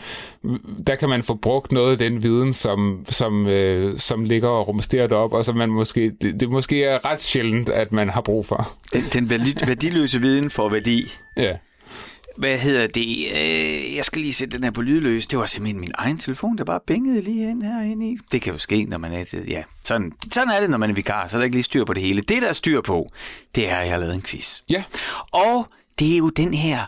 [0.87, 4.67] der kan man få brugt noget af den viden, som, som, øh, som ligger og
[4.67, 8.21] rumsterer op, og som man måske, det, det måske er ret sjældent, at man har
[8.21, 8.73] brug for.
[8.93, 9.29] Den, den
[9.67, 11.11] værdiløse viden for værdi.
[11.37, 11.57] Ja
[12.37, 13.27] hvad hedder det?
[13.35, 15.27] Øh, jeg skal lige sætte den her på lydløs.
[15.27, 18.17] Det var simpelthen min egen telefon, der bare bingede lige ind herinde i.
[18.31, 19.47] Det kan jo ske, når man er det.
[19.47, 21.85] Ja, sådan, sådan er det, når man er vikar, så er der ikke lige styr
[21.85, 22.21] på det hele.
[22.21, 23.11] Det, der er styr på,
[23.55, 24.61] det er, at jeg har lavet en quiz.
[24.69, 24.83] Ja.
[25.31, 25.67] Og
[25.99, 26.85] det er jo den her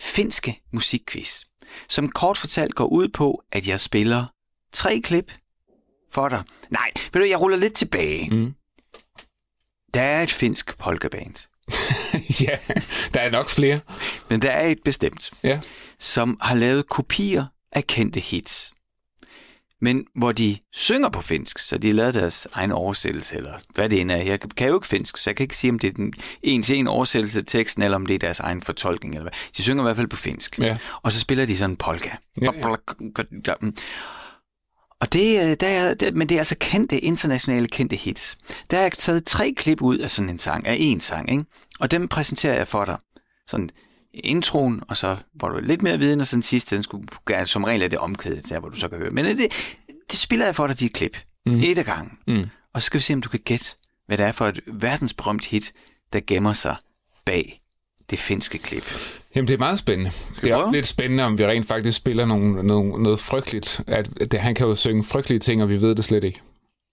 [0.00, 1.42] finske musikquiz,
[1.88, 4.24] som kort fortalt går ud på, at jeg spiller
[4.72, 5.32] tre klip
[6.12, 6.42] for dig.
[6.70, 8.30] Nej, ved du, jeg ruller lidt tilbage.
[8.30, 8.54] Mm.
[9.94, 11.34] Der er et finsk polkaband,
[12.46, 12.56] ja,
[13.14, 13.80] der er nok flere.
[14.28, 15.60] Men der er et bestemt, ja.
[15.98, 18.72] som har lavet kopier af kendte hits.
[19.80, 23.88] Men hvor de synger på finsk, så de har lavet deres egen oversættelse, eller hvad
[23.88, 24.16] det end er.
[24.16, 26.12] Jeg kan jo ikke finsk, så jeg kan ikke sige, om det er den
[26.42, 29.14] en til en oversættelse af teksten, eller om det er deres egen fortolkning.
[29.14, 29.32] Eller hvad.
[29.56, 30.58] De synger i hvert fald på finsk.
[30.58, 30.76] Ja.
[31.02, 32.10] Og så spiller de sådan en polka.
[32.40, 32.48] Ja,
[33.46, 33.54] ja.
[35.02, 38.36] Og det, øh, der er, der, men det er altså kendte, internationale kendte hits.
[38.70, 41.44] Der er jeg taget tre klip ud af sådan en sang, af en sang, ikke?
[41.80, 42.96] Og dem præsenterer jeg for dig.
[43.46, 43.70] Sådan
[44.14, 47.46] introen, og så hvor du lidt mere viden, og så den sidste, den skulle gerne,
[47.46, 49.10] som regel er det omkvædet, der hvor du så kan høre.
[49.10, 49.52] Men øh, det,
[50.10, 51.16] det spiller jeg for dig, de klip.
[51.46, 51.60] Mm.
[51.60, 52.18] Et af gangen.
[52.26, 52.46] Mm.
[52.74, 53.66] Og så skal vi se, om du kan gætte,
[54.06, 55.72] hvad det er for et verdensberømt hit,
[56.12, 56.76] der gemmer sig
[57.24, 57.60] bag
[58.10, 58.84] det finske klip.
[59.36, 60.10] Jamen, det er meget spændende.
[60.42, 63.80] det er også lidt spændende, om vi rent faktisk spiller nogle, nogle, noget frygteligt.
[63.86, 66.40] At, det, han kan jo synge frygtelige ting, og vi ved det slet ikke.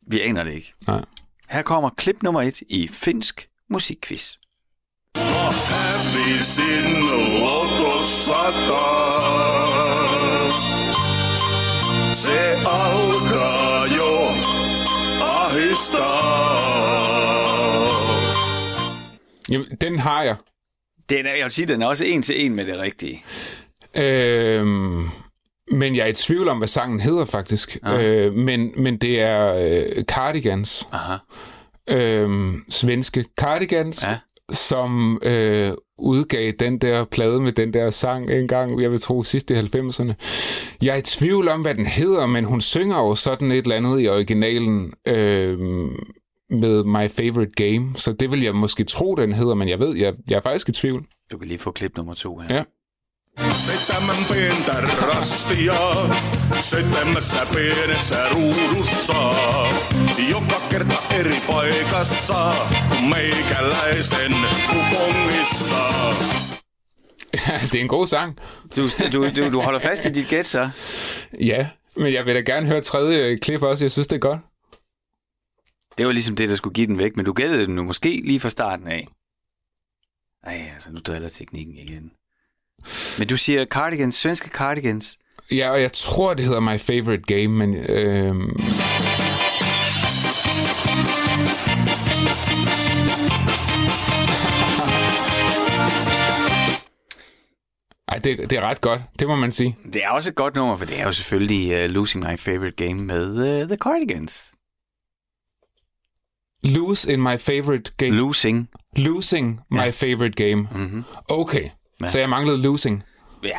[0.07, 0.73] Vi aner det ikke.
[0.87, 1.01] Nej.
[1.49, 4.35] Her kommer klip nummer et i finsk musikquiz.
[12.13, 14.11] Se alkaa jo
[15.21, 16.49] ahistaa.
[19.49, 20.35] Jamen, den har jeg.
[21.09, 23.23] Den er, jeg vil sige, den er også en til en med det rigtige.
[23.97, 25.03] Øhm,
[25.71, 27.77] men jeg er i tvivl om, hvad sangen hedder faktisk.
[28.01, 30.87] Øh, men, men det er øh, Cardigans.
[30.91, 31.15] Aha.
[31.89, 34.17] Øhm, svenske Cardigans, Ja.
[34.53, 39.23] som øh, udgav den der plade med den der sang en gang, jeg vil tro
[39.23, 40.13] sidst i 90'erne.
[40.81, 43.75] Jeg er i tvivl om, hvad den hedder, men hun synger jo sådan et eller
[43.75, 45.57] andet i originalen øh,
[46.49, 49.95] med My Favorite Game, så det vil jeg måske tro, den hedder, men jeg ved,
[49.95, 51.05] jeg, jeg er faktisk i tvivl.
[51.31, 52.55] Du kan lige få klip nummer to her.
[52.55, 52.63] Ja.
[53.53, 55.73] Seitsemän pientä rastia,
[56.59, 59.33] seitsemässä pienessä ruudussa.
[60.31, 62.53] Joka kerta eri paikassa,
[63.09, 64.35] meikäläisen
[64.67, 65.83] kupongissa.
[67.71, 68.35] det er en god sang.
[68.75, 68.81] Du,
[69.13, 70.69] du, du, du holder fast i dit gæt, så?
[71.39, 73.83] Ja, men jeg vil da gerne høre tredje klip også.
[73.83, 74.39] Jeg synes, det er godt.
[75.99, 78.21] Det var ligesom det, der skulle give den væk, men du gættede den nu måske
[78.25, 79.07] lige fra starten af.
[80.43, 82.11] Ej, altså, nu driller teknikken igen.
[83.19, 85.17] Men du siger cardigans, svenske cardigans.
[85.51, 87.75] Ja, og jeg tror, det hedder My Favorite Game, men...
[87.75, 88.55] Øhm...
[98.07, 99.01] Ej, det, det er ret godt.
[99.19, 99.77] Det må man sige.
[99.93, 102.85] Det er også et godt nummer, for det er jo selvfølgelig uh, Losing My Favorite
[102.85, 104.51] Game med uh, The Cardigans.
[106.63, 108.11] Lose in my favorite game.
[108.15, 108.69] Losing.
[108.97, 109.89] Losing my Ja.
[109.89, 110.67] favorite game.
[110.71, 111.03] Mm-hmm.
[111.29, 111.69] Okay,
[112.01, 112.07] Ja.
[112.07, 113.03] så jeg manglede losing.
[113.43, 113.49] Ja,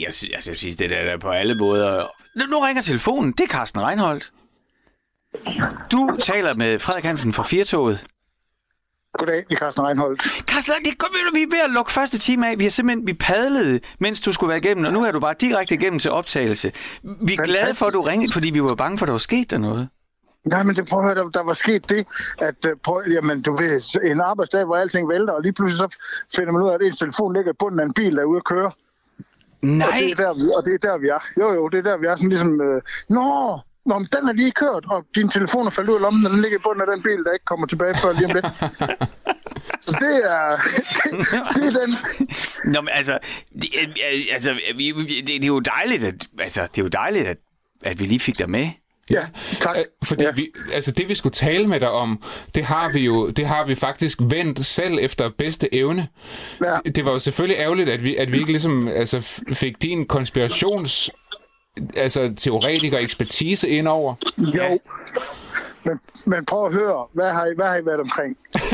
[0.00, 2.06] jeg, sy- altså, jeg synes, det der er på alle måder.
[2.36, 3.32] Nu, nu ringer telefonen.
[3.32, 4.32] Det er Carsten Reinholdt.
[5.92, 8.04] Du taler med Frederik Hansen fra Firtoget.
[9.18, 10.22] Goddag, det er Carsten Reinholdt.
[10.22, 12.58] Carsten, det kom, vi er ved at lukke første time af.
[12.58, 15.34] Vi har simpelthen vi padlede, mens du skulle være igennem, og nu er du bare
[15.40, 16.72] direkte igennem til optagelse.
[17.22, 19.18] Vi er glade for, at du ringede, fordi vi var bange for, at der var
[19.18, 19.88] sket der noget.
[20.46, 22.06] Nej, men det, prøv at høre, der, der var sket det,
[22.38, 25.98] at øh, prøv, jamen, du ved, en arbejdsdag, hvor alting vælter, og lige pludselig så
[26.36, 28.24] finder man ud af, at ens telefon ligger i bunden af en bil, der er
[28.24, 28.66] ude at køre.
[28.66, 28.72] Og
[29.62, 31.18] Nej, det, er der, vi, og det er der, vi er.
[31.40, 34.32] Jo, jo, det er der, vi er sådan ligesom, øh, nå, nå, men den er
[34.32, 36.80] lige kørt, og din telefon er faldet ud af lommen, og den ligger i bunden
[36.80, 38.46] af den bil, der ikke kommer tilbage før lige om lidt.
[39.86, 40.56] Så det er,
[41.04, 41.26] det,
[41.56, 41.94] det er den,
[42.72, 43.18] Nå, men altså,
[43.52, 47.36] det, er- altså det, det er jo dejligt, at, altså, det er jo dejligt, at,
[47.84, 48.68] at vi lige fik dig med.
[49.10, 49.26] Ja,
[49.60, 49.76] tak.
[50.04, 50.28] Fordi Ja.
[50.28, 50.34] ja.
[50.34, 52.22] vi, altså det, vi skulle tale med dig om,
[52.54, 56.08] det har vi jo det har vi faktisk vendt selv efter bedste evne.
[56.64, 56.74] Ja.
[56.84, 60.06] Det, det var jo selvfølgelig ærgerligt, at vi, at vi ikke ligesom altså, fik din
[60.06, 61.10] konspirations
[61.96, 64.14] altså teoretiker ekspertise ind over.
[64.38, 64.78] Jo.
[65.84, 68.36] Men, men prøv at høre, hvad har I, hvad har I været omkring?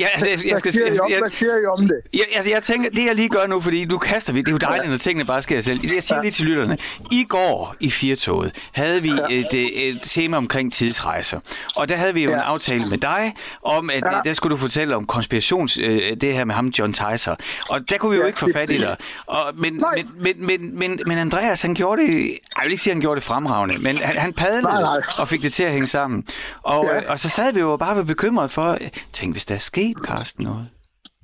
[0.00, 2.00] Ja, altså, jeg- jeg skal- om, jeg- hvad siger I om det?
[2.14, 4.52] Jeg, altså, jeg tænker, det jeg lige gør nu, fordi nu kaster vi, det er
[4.52, 5.80] jo dejligt, når tingene bare sker selv.
[5.94, 6.78] Jeg siger lige til lytterne,
[7.10, 11.40] i går i Firtoget havde vi et, øh, et tema omkring tidsrejser,
[11.76, 12.42] og der havde vi jo en Ja.
[12.42, 13.34] aftale med dig,
[13.64, 14.16] om at Ja.
[14.16, 14.20] ja.
[14.24, 17.34] der skulle du fortælle om konspirations, øh, det her med ham, John Ticer.
[17.68, 18.96] Og der kunne vi jo Ja, ikke få fat i dig.
[19.26, 20.04] Og, men, Nej.
[20.18, 23.00] men, men, men, men, men Andreas, han gjorde det, jeg vil ikke sige, at han
[23.00, 25.00] gjorde det fremragende, men han, han padlede Nej, nej.
[25.18, 26.24] og fik det til at hænge sammen.
[26.62, 26.94] Og, Ja.
[26.94, 27.10] ja.
[27.12, 28.78] og så sad vi jo bare og var bekymret for,
[29.12, 30.68] tænk, hvis der er sket, Karsten, noget.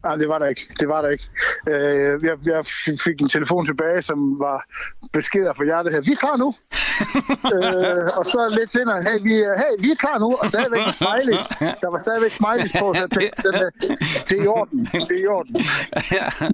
[0.06, 0.74] Nej, det var der ikke.
[0.80, 1.28] Det var der ikke.
[1.68, 2.66] Øh, jeg, jeg
[3.06, 4.64] fik en telefon tilbage, som var
[5.12, 6.00] beskeder fra hjertet her.
[6.00, 6.48] Vi er klar nu.
[7.54, 10.28] øh, og så lidt senere, hey vi, er, hey, vi er klar nu.
[10.40, 11.38] Og stadigvæk en smiley.
[11.82, 13.70] Der var stadigvæk smileys på, så jeg tænkte, den er,
[14.28, 14.80] det er i orden.
[15.08, 15.54] Det er i orden.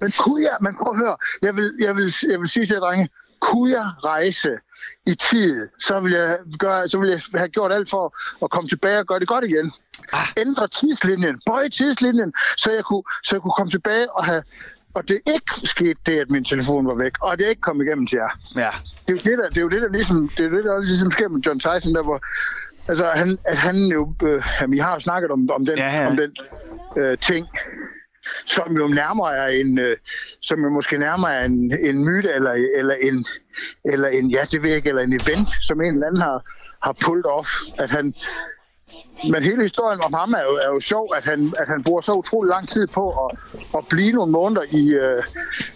[0.03, 2.75] Men kunne jeg, men prøv at høre, jeg vil, jeg vil, jeg vil sige til
[2.75, 3.09] jer, drenge,
[3.43, 4.51] kunne jeg rejse
[5.07, 8.05] i tid, så vil jeg, gøre, så vil jeg have gjort alt for
[8.45, 9.73] at komme tilbage og gøre det godt igen.
[10.37, 14.43] Ændre tidslinjen, bøje tidslinjen, så jeg kunne, så jeg kunne komme tilbage og have
[14.95, 18.07] og det ikke skete det, at min telefon var væk, og det ikke kom igennem
[18.07, 18.39] til jer.
[18.57, 18.71] Ja.
[19.09, 20.73] Det er jo det, der, det er jo det, der ligesom, det er det, der
[20.73, 22.21] også ligesom sker med John Tyson, der hvor,
[22.89, 26.01] altså han, at han jo, øh, jamen, I har jo snakket om, om den, Ja,
[26.01, 26.07] ja.
[26.11, 26.37] om den
[26.97, 27.49] øh, ting,
[28.47, 29.97] som jo nærmere er en, øh,
[30.41, 33.27] som jo måske nærmere er en, en myte, eller, eller en,
[33.85, 36.43] eller en, ja, det ved jeg ikke, eller en event, som en eller anden har,
[36.83, 38.15] har pulled off, at han,
[39.31, 42.01] men hele historien om ham er jo, er jo sjov, at han, at han bruger
[42.01, 43.39] så utrolig lang tid på at,
[43.77, 45.23] at blive nogle måneder i, øh,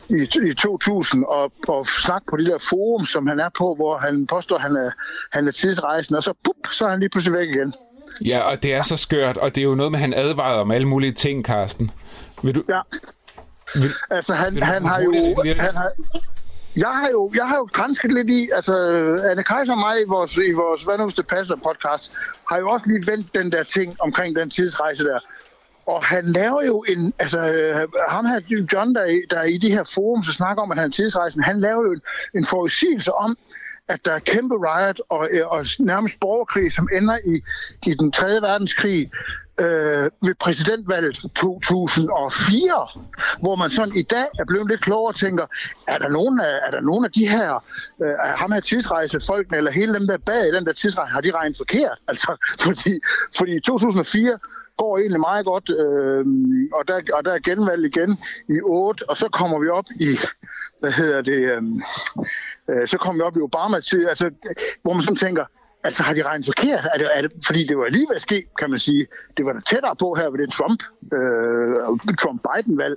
[0.08, 3.96] i, i 2000 og, og snakke på de der forum, som han er på, hvor
[3.96, 4.90] han påstår, at han er,
[5.32, 7.74] han er tidsrejsen, og så, pup, så er han lige pludselig væk igen.
[8.24, 10.60] Ja, og det er så skørt, og det er jo noget med, at han advarede
[10.60, 11.90] om alle mulige ting, Karsten.
[12.42, 12.62] Vil du...
[12.68, 12.80] Ja.
[13.74, 15.10] Vil, Altså, han, Vil du han har jo...
[15.42, 15.60] virke?
[15.60, 15.90] Han har,
[16.76, 18.72] jeg har jo, jeg har jo grænsket lidt i, altså
[19.30, 22.12] Anne Kaiser og mig i vores, i vores Hvad nu det passer podcast,
[22.50, 25.18] har jo også lige vendt den der ting omkring den tidsrejse der.
[25.86, 28.40] Og han laver jo en, altså øh, ham her,
[28.72, 30.90] John, der, er- der er i de her forum, så snakker om, at han er
[30.92, 32.00] tidsrejsen, han laver jo en,
[32.34, 33.36] en forudsigelse om,
[33.88, 37.42] at der er kæmpe riot og, øh, og nærmest borgerkrig, som ender i,
[37.90, 38.26] i den 3.
[38.26, 39.10] verdenskrig
[39.60, 42.88] øh, ved præsidentvalget 2004,
[43.40, 45.46] hvor man sådan i dag er blevet lidt klogere og tænker,
[45.88, 47.64] er der nogen af, er der nogen af de her,
[48.02, 51.20] øh, af ham her tidsrejsefolkene, eller hele dem der bag i den der tidsrejse, har
[51.20, 51.98] de regnet forkert?
[52.08, 53.00] Altså, fordi,
[53.36, 54.38] fordi i 2004
[54.76, 56.24] går egentlig meget godt, øh,
[56.72, 58.18] og, der, og der er genvalg igen
[58.48, 60.18] i 8, og så kommer vi op i,
[60.80, 61.62] hvad hedder det, øh,
[62.70, 64.30] øh, så kommer vi op i Obama-tid, altså,
[64.82, 65.44] hvor man sådan tænker,
[65.84, 66.84] altså har de regnet forkert?
[66.94, 69.06] Er det, er det, fordi det var lige ved at ske, kan man sige.
[69.36, 72.96] Det var der tættere på her ved det Trump, øh, Trump-Biden-valg.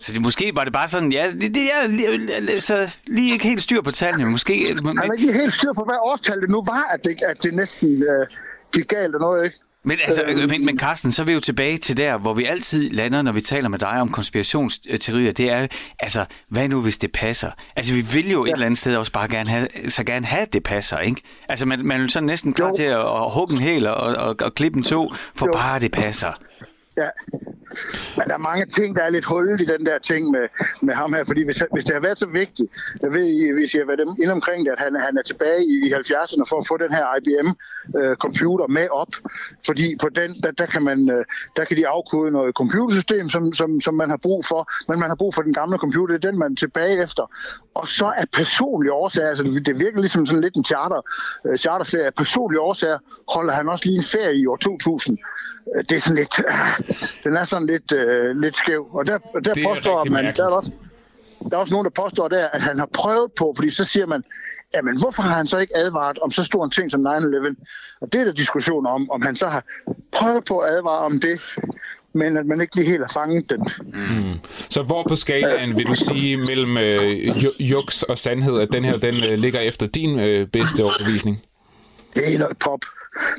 [0.00, 3.44] Så det, måske var det bare sådan, ja, det, det er lige, så lige ikke
[3.44, 4.30] helt styr på tallene.
[4.30, 7.42] Måske, Han er ikke helt styr på, hvad årstal det nu var, at det, at
[7.42, 8.26] det næsten øh,
[8.72, 9.58] gik galt og noget, ikke?
[9.84, 10.48] Men, altså, Øhm.
[10.48, 13.32] men, men Carsten, så er vi jo tilbage til der, hvor vi altid lander, når
[13.32, 15.32] vi taler med dig om konspirationsteorier.
[15.32, 15.66] Det er,
[16.00, 17.50] altså, hvad nu hvis det passer?
[17.76, 18.50] Altså, vi vil jo ja.
[18.50, 21.22] et eller andet sted også bare gerne have, så gerne have, at det passer, ikke?
[21.48, 22.76] Altså, man, man er jo sådan næsten klar Jo.
[22.76, 25.52] til at, at hugge en hæl og, og, og klippe en to, for Jo.
[25.52, 26.32] bare det passer.
[26.98, 27.08] Ja.
[28.16, 30.46] Men der er mange ting, der er lidt hullet i den der ting med,
[30.82, 32.68] med ham her, fordi hvis, hvis det har været så vigtigt,
[33.02, 35.74] jeg ved, hvis jeg har været inde omkring det, at han, han er tilbage i,
[35.86, 39.12] i 70'erne for at få den her IBM-computer øh, med op,
[39.66, 41.24] fordi på den, der, der, kan man, øh,
[41.56, 45.08] der kan de afkode noget computersystem, som, som, som man har brug for, men man
[45.08, 47.32] har brug for den gamle computer, det er den, man er tilbage efter.
[47.78, 51.00] Og så er personlige årsager, altså det virker ligesom sådan lidt en charter,
[51.46, 52.98] øh, charterferie, af personlige årsager
[53.34, 55.18] holder han også lige en ferie i år 2000.
[55.76, 56.86] Øh, Det er sådan lidt, øh,
[57.24, 58.86] den er sådan lidt, øh, lidt skæv.
[58.92, 60.72] Og der, der Det påstår man, der er, også,
[61.50, 64.06] der er også nogen, der påstår der, at han har prøvet på, fordi så siger
[64.06, 64.24] man,
[64.74, 67.54] jamen hvorfor har han så ikke advaret om så stor en ting som 9-11?
[68.00, 69.64] Og det er der diskussion om, om han så har
[70.12, 71.40] prøvet på at advare om det,
[72.14, 73.68] men at man ikke lige helt har fanget den.
[74.70, 78.84] Så hvor på skalaen vil du sige mellem øh, ju- juks og sandhed, at den
[78.84, 81.42] her den øh, ligger efter din øh, bedste overbevisning?
[82.14, 82.80] Det er noget pop.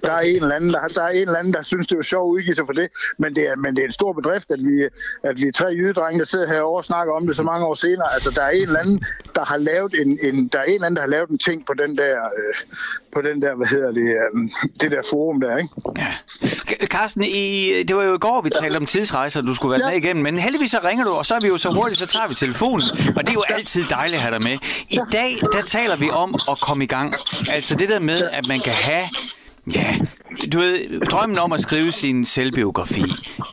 [0.04, 2.02] Der er en eller anden, der, der er en eller anden, der synes, det er
[2.02, 4.52] sjovt at udgive sig for det, men det er, men det er en stor bedrift,
[4.52, 4.84] at vi,
[5.24, 7.76] at vi er tre jydedrenge, der sidder herovre og snakker om det så mange år
[7.76, 8.08] senere.
[8.14, 9.04] Altså, der er en eller anden,
[9.36, 11.66] der har lavet en, en der er en eller anden, der har lavet en ting
[11.66, 12.54] på den der, øh,
[13.14, 14.50] på den der, hvad hedder det, øh,
[14.82, 15.70] det der forum der, ikke?
[16.70, 19.90] K- Carsten, i, det var jo i går, vi talte om tidsrejser, du skulle være
[19.90, 19.94] Ja.
[19.96, 22.06] med igennem, men heldigvis så ringer du, og så er vi jo så hurtigt, så
[22.06, 22.84] tager vi telefonen,
[23.16, 24.58] og det er jo altid dejligt at have dig med.
[24.90, 27.14] I dag, der taler vi om at komme i gang.
[27.50, 29.04] Altså det der med, at man kan have
[29.76, 29.98] Ja,
[30.54, 33.04] du ved, drømmen om at skrive sin selvbiografi,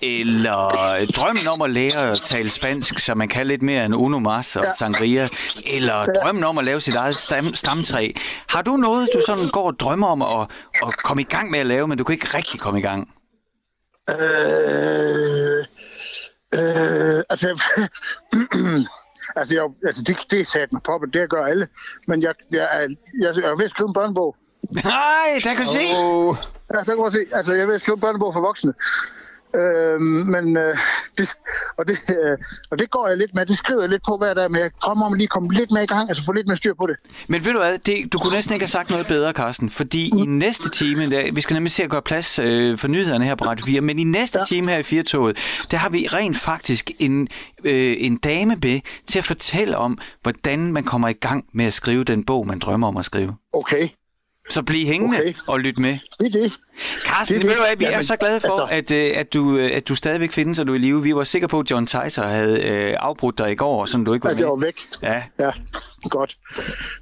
[0.03, 4.19] eller drømmen om at lære at tale spansk, så man kan lidt mere end Uno
[4.19, 4.71] Mas og Ja.
[4.79, 5.29] sangria,
[5.75, 8.11] eller drømmen om at lave sit eget stam, stamtræ.
[8.49, 10.51] Har du noget, du sådan går og drømmer om at,
[10.83, 13.09] at komme i gang med at lave, men du kan ikke rigtig komme i gang?
[14.11, 15.65] Øh,
[16.55, 17.63] øh, altså,
[19.37, 21.69] altså, jeg, altså det, det er sat poppet, det gør alle.
[22.09, 22.81] Men jeg, jeg, er,
[23.21, 24.37] jeg, jeg er ved at skrive en børnebog.
[24.71, 25.87] Nej, der kan du se.
[25.95, 26.37] Oh.
[26.75, 27.27] Ja, så kan man se.
[27.33, 28.73] Altså, jeg ved at skrive børnebog for voksne.
[29.55, 30.79] Øh, men øh,
[31.19, 31.29] det,
[31.77, 32.39] og, det, øh,
[32.71, 33.47] og det går jeg lidt med.
[33.47, 35.71] Det skriver jeg lidt på hver dag, men jeg drømmer om at lige komme lidt
[35.71, 36.97] med i gang, altså få lidt mere styr på det.
[37.29, 40.09] Men ved du hvad, det, du kunne næsten ikke have sagt noget bedre, Carsten, fordi
[40.09, 43.35] i næste time, der, vi skal nemlig se at gøre plads øh, for nyhederne her
[43.35, 44.45] på Radio 4, men i næste ja.
[44.45, 45.37] time her i Firtoget,
[45.71, 47.29] der har vi rent faktisk en,
[47.65, 51.73] øh, en dame med til at fortælle om, hvordan man kommer i gang med at
[51.73, 53.37] skrive den bog, man drømmer om at skrive.
[53.53, 53.89] Okay,
[54.51, 55.35] Så bliv hængende okay.
[55.49, 55.99] Og lyt med.
[56.21, 56.53] det er det.
[57.05, 57.59] Carsten, Det er ved det.
[57.59, 59.89] du hvad, vi er Jamen, så glade for, altså- at, øh, at, du, øh, at
[59.89, 61.03] du stadigvæk findes, og du er i live.
[61.03, 64.15] Vi var sikre på, at John Titor havde øh, afbrudt dig i går, så du
[64.15, 64.67] ikke var At jeg var med.
[64.67, 64.81] væk.
[65.03, 65.51] Ja, Ja,
[66.09, 66.37] godt.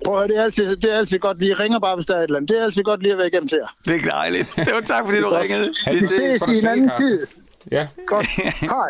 [0.05, 1.55] Prøv at høre, det er altid, det er altid godt lige.
[1.55, 2.49] ringer bare, hvis der er et eller andet.
[2.51, 3.75] Det er altid godt lige at være igennem til jer.
[3.95, 4.49] det er dejligt.
[4.57, 5.43] Det var tak, fordi du Godt.
[5.43, 5.73] ringede.
[5.87, 6.49] Vi det Vi ses.
[6.49, 7.07] i en anden Carsten.
[7.09, 7.27] tid.
[7.73, 7.87] Ja.
[8.07, 8.27] Godt.
[8.61, 8.89] Hej.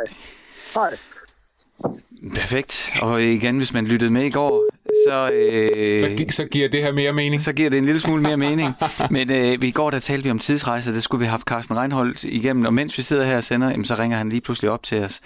[0.75, 0.97] Hej.
[2.35, 2.93] Perfekt.
[3.03, 4.65] Og igen, hvis man lyttede med i går,
[5.09, 7.41] så, øh, så, gi- så giver det her mere mening.
[7.41, 8.73] Så giver det en lille smule mere mening.
[9.11, 11.77] Men øh, i går, der talte vi om tidsrejser, det skulle vi have haft Carsten
[11.77, 14.71] Reinholdt igennem, og mens vi sidder her og sender, jamen, så ringer han lige pludselig
[14.71, 15.21] op til os.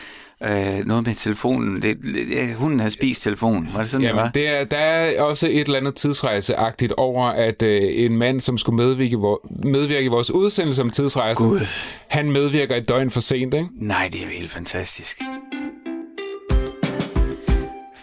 [0.44, 1.82] Øh, noget med telefonen.
[1.82, 3.70] Det, det, hunden har spist telefonen.
[3.74, 4.30] Var det sådan, Jamen, det var?
[4.30, 8.58] Det er, der er også et eller andet tidsrejseagtigt over, at øh, en mand, som
[8.58, 11.60] skulle medvirke, vor, medvirke i vores udsendelse om tidsrejser, Gud.
[12.08, 13.68] han medvirker et døgn for sent, ikke?
[13.76, 15.20] Nej, det er jo helt fantastisk.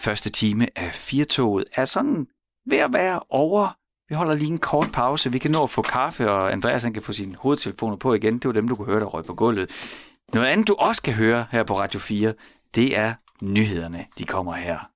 [0.06, 2.26] Første time af Firtoget er sådan
[2.66, 3.76] ved at være over.
[4.08, 5.32] Vi holder lige en kort pause.
[5.32, 8.34] Vi kan nå at få kaffe, og Andreas han kan få sine hovedtelefoner på igen.
[8.34, 9.70] Det var dem, du kunne høre, der røg på gulvet.
[10.34, 12.34] Noget andet, du også kan høre her på Radio 4,
[12.74, 14.06] det er nyhederne.
[14.18, 14.90] De kommer her.